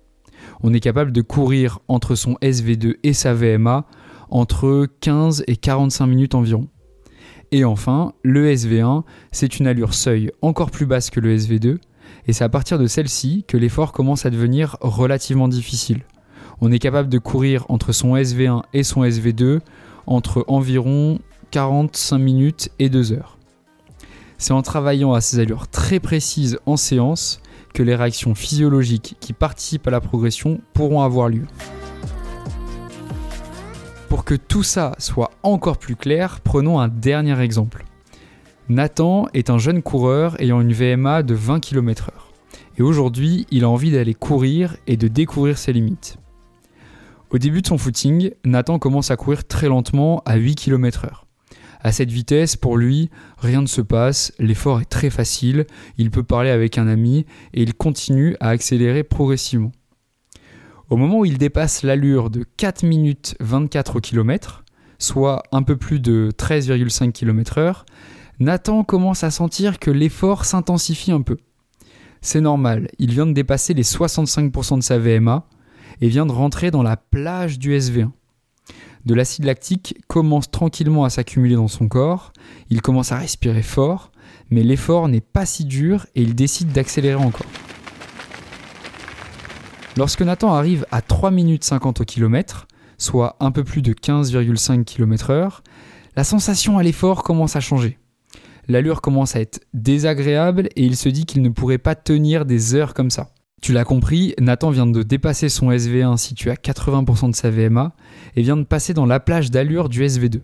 On 0.62 0.75
est 0.75 0.81
capable 0.81 1.12
de 1.12 1.23
courir 1.23 1.79
entre 1.88 2.14
son 2.14 2.35
SV2 2.42 2.96
et 3.03 3.14
sa 3.14 3.33
VMA 3.33 3.87
entre 4.29 4.87
15 5.01 5.44
et 5.46 5.57
45 5.57 6.07
minutes 6.07 6.35
environ. 6.35 6.68
Et 7.53 7.64
enfin, 7.64 8.12
le 8.23 8.53
SV1, 8.53 9.05
c'est 9.33 9.59
une 9.59 9.66
allure 9.66 9.94
seuil 9.94 10.31
encore 10.42 10.70
plus 10.70 10.85
basse 10.85 11.09
que 11.09 11.20
le 11.20 11.35
SV2, 11.35 11.79
et 12.27 12.33
c'est 12.35 12.44
à 12.44 12.51
partir 12.51 12.79
de 12.79 12.87
celle-ci 12.87 13.46
que 13.49 13.57
l'effort 13.57 13.92
commence 13.92 14.27
à 14.27 14.31
devenir 14.31 14.77
relativement 14.83 15.49
difficile. 15.49 16.03
On 16.61 16.70
est 16.70 16.79
capable 16.79 17.09
de 17.09 17.18
courir 17.18 17.64
entre 17.70 17.92
son 17.92 18.14
SV1 18.14 18.62
et 18.75 18.83
son 18.83 19.03
SV2 19.03 19.61
entre 20.07 20.45
environ 20.49 21.19
45 21.51 22.19
minutes 22.19 22.69
et 22.79 22.89
2 22.89 23.13
heures. 23.13 23.39
C'est 24.39 24.53
en 24.53 24.63
travaillant 24.63 25.13
à 25.13 25.21
ces 25.21 25.39
allures 25.39 25.69
très 25.69 26.01
précises 26.01 26.59
en 26.67 26.77
séance 26.77 27.41
que 27.75 27.83
les 27.83 27.95
réactions 27.95 28.35
physiologiques 28.35 29.17
qui 29.21 29.33
participent 29.33 29.87
à 29.87 29.91
la 29.91 30.01
progression 30.01 30.61
pourront 30.73 31.03
avoir 31.03 31.29
lieu. 31.29 31.47
Pour 34.09 34.25
que 34.25 34.35
tout 34.35 34.63
ça 34.63 34.93
soit 34.99 35.31
encore 35.43 35.79
plus 35.79 35.95
clair, 35.95 36.41
prenons 36.41 36.81
un 36.81 36.89
dernier 36.89 37.39
exemple. 37.41 37.85
Nathan 38.69 39.27
est 39.35 39.51
un 39.51 39.59
jeune 39.59 39.83
coureur 39.83 40.41
ayant 40.41 40.61
une 40.61 40.73
VMA 40.73 41.23
de 41.23 41.35
20 41.35 41.61
km/h. 41.61 42.11
Et 42.79 42.83
aujourd'hui, 42.83 43.47
il 43.51 43.65
a 43.65 43.69
envie 43.69 43.91
d'aller 43.91 44.15
courir 44.15 44.77
et 44.87 44.97
de 44.97 45.09
découvrir 45.09 45.59
ses 45.59 45.73
limites. 45.73 46.17
Au 47.31 47.38
début 47.38 47.62
de 47.62 47.66
son 47.69 47.79
footing, 47.79 48.33
Nathan 48.45 48.81
commence 48.81 49.12
à 49.12 49.16
courir 49.16 49.47
très 49.47 49.69
lentement 49.69 50.21
à 50.27 50.35
8 50.35 50.57
km/h. 50.57 51.27
À 51.81 51.93
cette 51.93 52.11
vitesse, 52.11 52.57
pour 52.57 52.77
lui, 52.77 53.09
rien 53.38 53.62
ne 53.62 53.66
se 53.66 53.81
passe, 53.81 54.33
l'effort 54.40 54.81
est 54.81 54.90
très 54.90 55.11
facile, 55.11 55.66
il 55.97 56.11
peut 56.11 56.25
parler 56.25 56.51
avec 56.51 56.77
un 56.77 56.88
ami 56.88 57.25
et 57.55 57.62
il 57.62 57.75
continue 57.75 58.37
à 58.40 58.49
accélérer 58.49 59.05
progressivement. 59.05 59.71
Au 60.90 60.97
moment 60.97 61.21
où 61.21 61.25
il 61.25 61.38
dépasse 61.38 61.85
l'allure 61.85 62.31
de 62.31 62.45
4 62.57 62.83
minutes 62.83 63.37
24 63.38 63.97
au 63.97 64.01
km, 64.01 64.64
soit 64.99 65.45
un 65.53 65.62
peu 65.62 65.77
plus 65.77 66.01
de 66.01 66.31
13,5 66.37 67.12
km/h, 67.12 67.85
Nathan 68.40 68.83
commence 68.83 69.23
à 69.23 69.31
sentir 69.31 69.79
que 69.79 69.93
l'effort 69.93 70.45
s'intensifie 70.45 71.12
un 71.12 71.23
peu. 71.23 71.37
C'est 72.23 72.40
normal, 72.40 72.88
il 72.99 73.12
vient 73.12 73.27
de 73.27 73.33
dépasser 73.33 73.73
les 73.73 73.85
65% 73.85 74.79
de 74.79 74.83
sa 74.83 74.99
VMA 74.99 75.47
et 76.01 76.09
vient 76.09 76.27
de 76.27 76.33
rentrer 76.33 76.71
dans 76.71 76.83
la 76.83 76.97
plage 76.97 77.59
du 77.59 77.77
SV1. 77.77 78.11
De 79.07 79.15
l'acide 79.15 79.45
lactique 79.45 79.97
commence 80.09 80.51
tranquillement 80.51 81.05
à 81.05 81.11
s'accumuler 81.11 81.55
dans 81.55 81.69
son 81.69 81.89
corps, 81.89 82.33
il 82.69 82.83
commence 82.83 83.13
à 83.13 83.19
respirer 83.19 83.63
fort, 83.63 84.13
mais 84.51 84.63
l'effort 84.63 85.09
n'est 85.09 85.23
pas 85.23 85.47
si 85.47 85.65
dur 85.65 86.07
et 86.15 86.23
il 86.23 86.35
décide 86.35 86.73
d'accélérer 86.73 87.15
encore. 87.15 87.47
Lorsque 89.97 90.23
Nathan 90.23 90.53
arrive 90.53 90.87
à 90.91 91.03
3 91.03 91.31
minutes 91.31 91.65
50 91.65 92.03
au 92.03 92.05
kilomètre, 92.05 92.69
soit 92.99 93.37
un 93.41 93.51
peu 93.51 93.65
plus 93.65 93.83
de 93.83 93.93
15,5 93.93 94.85
km/h, 94.85 95.61
la 96.17 96.25
sensation 96.25 96.79
à 96.79 96.83
l'effort 96.83 97.23
commence 97.23 97.57
à 97.57 97.61
changer. 97.61 97.99
L'allure 98.69 99.01
commence 99.01 99.35
à 99.35 99.41
être 99.41 99.61
désagréable 99.75 100.69
et 100.77 100.85
il 100.85 100.97
se 100.97 101.09
dit 101.09 101.27
qu'il 101.27 101.43
ne 101.43 101.49
pourrait 101.49 101.79
pas 101.79 101.95
tenir 101.95 102.45
des 102.45 102.75
heures 102.75 102.95
comme 102.95 103.11
ça. 103.11 103.31
Tu 103.61 103.73
l'as 103.75 103.85
compris, 103.85 104.35
Nathan 104.40 104.70
vient 104.70 104.87
de 104.87 105.03
dépasser 105.03 105.51
son 105.51 105.70
SV1 105.70 106.16
situé 106.16 106.51
à 106.51 106.55
80% 106.55 107.31
de 107.31 107.37
sa 107.37 107.51
VMA 107.51 107.92
et 108.37 108.42
vient 108.42 108.57
de 108.57 108.64
passer 108.64 108.94
dans 108.94 109.05
la 109.05 109.20
plage 109.20 109.51
d'allure 109.51 109.90
du 109.90 110.03
SV2. 110.03 110.40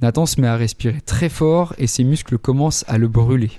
Nathan 0.00 0.26
se 0.26 0.40
met 0.40 0.48
à 0.48 0.56
respirer 0.56 1.00
très 1.00 1.28
fort 1.28 1.74
et 1.78 1.86
ses 1.86 2.02
muscles 2.02 2.38
commencent 2.38 2.84
à 2.88 2.98
le 2.98 3.06
brûler. 3.06 3.52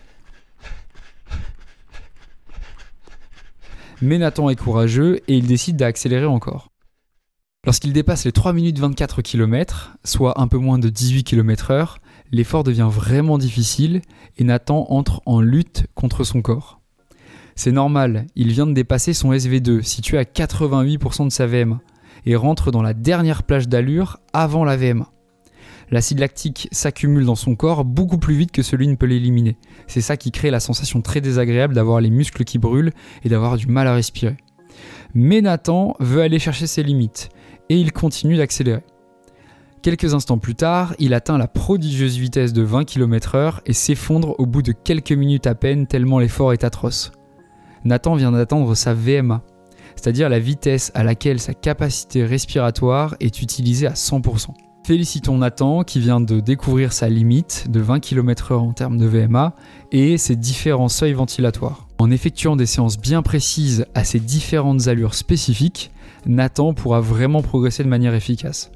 Mais 4.02 4.18
Nathan 4.18 4.50
est 4.50 4.58
courageux 4.58 5.22
et 5.30 5.38
il 5.38 5.48
décide 5.48 5.78
d'accélérer 5.78 6.26
encore. 6.26 6.68
Lorsqu'il 7.66 7.94
dépasse 7.94 8.26
les 8.26 8.34
3 8.34 8.52
minutes 8.52 8.78
24 8.78 9.22
km, 9.22 9.96
soit 10.04 10.40
un 10.40 10.48
peu 10.50 10.58
moins 10.58 10.80
de 10.80 10.90
18 10.90 11.24
km/h, 11.24 11.96
l'effort 12.32 12.64
devient 12.64 12.90
vraiment 12.92 13.38
difficile 13.38 14.02
et 14.38 14.44
Nathan 14.44 14.86
entre 14.90 15.22
en 15.26 15.40
lutte 15.40 15.88
contre 15.96 16.26
son 16.26 16.42
corps. 16.42 16.82
C'est 17.56 17.72
normal, 17.72 18.28
il 18.36 18.52
vient 18.52 18.68
de 18.68 18.74
dépasser 18.74 19.14
son 19.14 19.32
SV2, 19.32 19.82
situé 19.82 20.18
à 20.18 20.24
88% 20.24 21.26
de 21.26 21.32
sa 21.32 21.48
VMA, 21.48 21.80
et 22.26 22.36
rentre 22.36 22.70
dans 22.70 22.82
la 22.82 22.94
dernière 22.94 23.44
plage 23.44 23.70
d'allure 23.70 24.20
avant 24.34 24.66
la 24.66 24.76
VMA. 24.76 25.10
L'acide 25.90 26.20
lactique 26.20 26.68
s'accumule 26.72 27.26
dans 27.26 27.36
son 27.36 27.56
corps 27.56 27.86
beaucoup 27.86 28.18
plus 28.18 28.36
vite 28.36 28.52
que 28.52 28.64
celui 28.64 28.88
ne 28.88 28.96
peut 28.96 29.06
l'éliminer. 29.06 29.56
C'est 29.88 30.02
ça 30.02 30.18
qui 30.18 30.32
crée 30.32 30.52
la 30.52 30.60
sensation 30.60 31.02
très 31.02 31.22
désagréable 31.22 31.76
d'avoir 31.76 32.02
les 32.02 32.10
muscles 32.10 32.44
qui 32.44 32.58
brûlent 32.58 32.92
et 33.24 33.30
d'avoir 33.30 33.56
du 33.56 33.68
mal 33.68 33.88
à 33.88 33.94
respirer. 33.94 34.36
Mais 35.14 35.42
Nathan 35.42 35.96
veut 36.00 36.22
aller 36.22 36.40
chercher 36.40 36.68
ses 36.68 36.84
limites, 36.84 37.30
et 37.70 37.80
il 37.80 37.94
continue 37.94 38.36
d'accélérer. 38.36 38.84
Quelques 39.82 40.14
instants 40.14 40.40
plus 40.40 40.56
tard, 40.56 40.96
il 41.00 41.14
atteint 41.14 41.38
la 41.38 41.48
prodigieuse 41.48 42.18
vitesse 42.18 42.52
de 42.52 42.64
20 42.64 42.84
km/h 42.86 43.60
et 43.66 43.74
s'effondre 43.74 44.38
au 44.40 44.46
bout 44.46 44.64
de 44.64 44.72
quelques 44.72 45.12
minutes 45.12 45.48
à 45.48 45.56
peine 45.56 45.88
tellement 45.88 46.20
l'effort 46.20 46.52
est 46.52 46.64
atroce. 46.64 47.12
Nathan 47.86 48.16
vient 48.16 48.32
d'atteindre 48.32 48.74
sa 48.74 48.96
VMA, 48.96 49.44
c'est-à-dire 49.96 50.28
la 50.28 50.40
vitesse 50.40 50.92
à 50.96 51.04
laquelle 51.04 51.40
sa 51.40 51.54
capacité 51.54 52.26
respiratoire 52.26 53.16
est 53.20 53.44
utilisée 53.44 53.86
à 53.86 53.94
100%. 53.94 54.48
Félicitons 54.86 55.38
Nathan 55.38 55.84
qui 55.84 56.00
vient 56.00 56.20
de 56.20 56.40
découvrir 56.40 56.94
sa 56.94 57.10
limite 57.10 57.68
de 57.70 57.80
20 57.80 58.00
km/h 58.00 58.56
en 58.56 58.74
termes 58.74 58.98
de 58.98 59.06
VMA 59.06 59.54
et 59.92 60.18
ses 60.18 60.36
différents 60.36 60.90
seuils 60.90 61.14
ventilatoires. 61.14 61.88
En 62.00 62.10
effectuant 62.12 62.56
des 62.56 62.66
séances 62.66 63.00
bien 63.00 63.22
précises 63.22 63.86
à 63.94 64.04
ces 64.04 64.20
différentes 64.20 64.88
allures 64.88 65.14
spécifiques, 65.14 65.92
Nathan 66.26 66.74
pourra 66.74 67.02
vraiment 67.02 67.44
progresser 67.44 67.84
de 67.84 67.90
manière 67.90 68.16
efficace. 68.16 68.72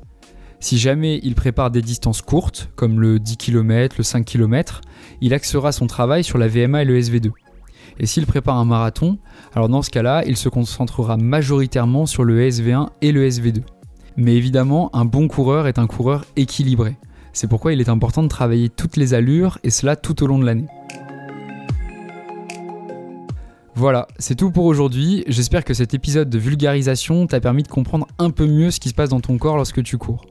Si 0.59 0.77
jamais 0.77 1.19
il 1.23 1.35
prépare 1.35 1.71
des 1.71 1.81
distances 1.81 2.21
courtes, 2.21 2.69
comme 2.75 2.99
le 2.99 3.19
10 3.19 3.37
km, 3.37 3.95
le 3.97 4.03
5 4.03 4.25
km, 4.25 4.81
il 5.21 5.33
axera 5.33 5.71
son 5.71 5.87
travail 5.87 6.23
sur 6.23 6.37
la 6.37 6.47
VMA 6.47 6.83
et 6.83 6.85
le 6.85 6.99
SV2. 6.99 7.31
Et 7.99 8.05
s'il 8.05 8.25
prépare 8.25 8.57
un 8.57 8.65
marathon, 8.65 9.17
alors 9.55 9.69
dans 9.69 9.81
ce 9.81 9.89
cas-là, 9.89 10.23
il 10.25 10.37
se 10.37 10.49
concentrera 10.49 11.17
majoritairement 11.17 12.05
sur 12.05 12.23
le 12.23 12.41
SV1 12.41 12.89
et 13.01 13.11
le 13.11 13.27
SV2. 13.27 13.61
Mais 14.17 14.35
évidemment, 14.35 14.89
un 14.93 15.05
bon 15.05 15.27
coureur 15.27 15.67
est 15.67 15.79
un 15.79 15.87
coureur 15.87 16.25
équilibré. 16.35 16.97
C'est 17.33 17.47
pourquoi 17.47 17.73
il 17.73 17.79
est 17.79 17.89
important 17.89 18.23
de 18.23 18.27
travailler 18.27 18.69
toutes 18.69 18.97
les 18.97 19.13
allures 19.13 19.59
et 19.63 19.69
cela 19.69 19.95
tout 19.95 20.23
au 20.23 20.27
long 20.27 20.39
de 20.39 20.45
l'année. 20.45 20.67
Voilà, 23.75 24.07
c'est 24.17 24.35
tout 24.35 24.51
pour 24.51 24.65
aujourd'hui. 24.65 25.23
J'espère 25.27 25.63
que 25.63 25.73
cet 25.73 25.93
épisode 25.93 26.29
de 26.29 26.37
vulgarisation 26.37 27.27
t'a 27.27 27.39
permis 27.39 27.63
de 27.63 27.69
comprendre 27.69 28.07
un 28.17 28.29
peu 28.29 28.45
mieux 28.45 28.71
ce 28.71 28.79
qui 28.81 28.89
se 28.89 28.93
passe 28.93 29.09
dans 29.09 29.21
ton 29.21 29.37
corps 29.37 29.55
lorsque 29.55 29.81
tu 29.83 29.97
cours. 29.97 30.25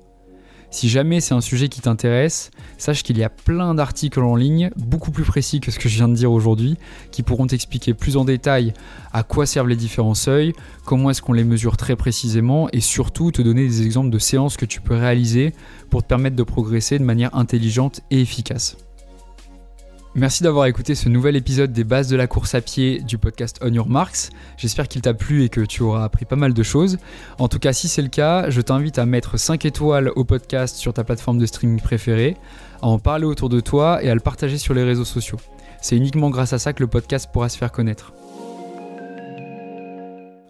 Si 0.70 0.88
jamais 0.90 1.20
c'est 1.20 1.34
un 1.34 1.40
sujet 1.40 1.68
qui 1.68 1.80
t'intéresse, 1.80 2.50
sache 2.76 3.02
qu'il 3.02 3.16
y 3.16 3.24
a 3.24 3.30
plein 3.30 3.74
d'articles 3.74 4.20
en 4.20 4.36
ligne, 4.36 4.70
beaucoup 4.76 5.10
plus 5.10 5.24
précis 5.24 5.60
que 5.60 5.70
ce 5.70 5.78
que 5.78 5.88
je 5.88 5.96
viens 5.96 6.08
de 6.08 6.14
dire 6.14 6.30
aujourd'hui, 6.30 6.76
qui 7.10 7.22
pourront 7.22 7.46
t'expliquer 7.46 7.94
plus 7.94 8.16
en 8.16 8.24
détail 8.24 8.74
à 9.12 9.22
quoi 9.22 9.46
servent 9.46 9.68
les 9.68 9.76
différents 9.76 10.14
seuils, 10.14 10.52
comment 10.84 11.10
est-ce 11.10 11.22
qu'on 11.22 11.32
les 11.32 11.44
mesure 11.44 11.76
très 11.76 11.96
précisément, 11.96 12.68
et 12.72 12.80
surtout 12.80 13.30
te 13.30 13.40
donner 13.40 13.66
des 13.66 13.82
exemples 13.82 14.10
de 14.10 14.18
séances 14.18 14.56
que 14.56 14.66
tu 14.66 14.80
peux 14.80 14.94
réaliser 14.94 15.54
pour 15.90 16.02
te 16.02 16.08
permettre 16.08 16.36
de 16.36 16.42
progresser 16.42 16.98
de 16.98 17.04
manière 17.04 17.34
intelligente 17.34 18.00
et 18.10 18.20
efficace. 18.20 18.76
Merci 20.18 20.42
d'avoir 20.42 20.66
écouté 20.66 20.96
ce 20.96 21.08
nouvel 21.08 21.36
épisode 21.36 21.70
des 21.70 21.84
bases 21.84 22.08
de 22.08 22.16
la 22.16 22.26
course 22.26 22.56
à 22.56 22.60
pied 22.60 22.98
du 23.02 23.18
podcast 23.18 23.60
On 23.62 23.72
Your 23.72 23.88
Marks. 23.88 24.30
J'espère 24.56 24.88
qu'il 24.88 25.00
t'a 25.00 25.14
plu 25.14 25.44
et 25.44 25.48
que 25.48 25.60
tu 25.60 25.84
auras 25.84 26.02
appris 26.02 26.24
pas 26.24 26.34
mal 26.34 26.54
de 26.54 26.62
choses. 26.64 26.98
En 27.38 27.46
tout 27.46 27.60
cas, 27.60 27.72
si 27.72 27.86
c'est 27.86 28.02
le 28.02 28.08
cas, 28.08 28.50
je 28.50 28.60
t'invite 28.60 28.98
à 28.98 29.06
mettre 29.06 29.38
5 29.38 29.64
étoiles 29.64 30.10
au 30.16 30.24
podcast 30.24 30.74
sur 30.74 30.92
ta 30.92 31.04
plateforme 31.04 31.38
de 31.38 31.46
streaming 31.46 31.80
préférée, 31.80 32.36
à 32.82 32.88
en 32.88 32.98
parler 32.98 33.26
autour 33.26 33.48
de 33.48 33.60
toi 33.60 34.02
et 34.02 34.10
à 34.10 34.14
le 34.14 34.20
partager 34.20 34.58
sur 34.58 34.74
les 34.74 34.82
réseaux 34.82 35.04
sociaux. 35.04 35.38
C'est 35.80 35.96
uniquement 35.96 36.30
grâce 36.30 36.52
à 36.52 36.58
ça 36.58 36.72
que 36.72 36.82
le 36.82 36.88
podcast 36.88 37.30
pourra 37.32 37.48
se 37.48 37.56
faire 37.56 37.70
connaître. 37.70 38.12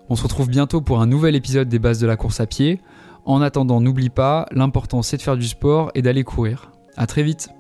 On 0.09 0.17
se 0.17 0.23
retrouve 0.23 0.49
bientôt 0.49 0.81
pour 0.81 1.03
un 1.03 1.07
nouvel 1.07 1.37
épisode 1.37 1.69
des 1.69 1.79
bases 1.79 2.01
de 2.01 2.07
la 2.07 2.17
course 2.17 2.41
à 2.41 2.47
pied. 2.47 2.81
En 3.27 3.43
attendant, 3.43 3.83
n'oublie 3.83 4.09
pas, 4.09 4.47
l'important 4.51 5.03
c'est 5.03 5.19
de 5.19 5.23
faire 5.23 5.37
du 5.37 5.47
sport 5.47 5.91
et 5.95 6.01
d'aller 6.01 6.25
courir. 6.25 6.73
A 6.97 7.07
très 7.07 7.23
vite 7.23 7.51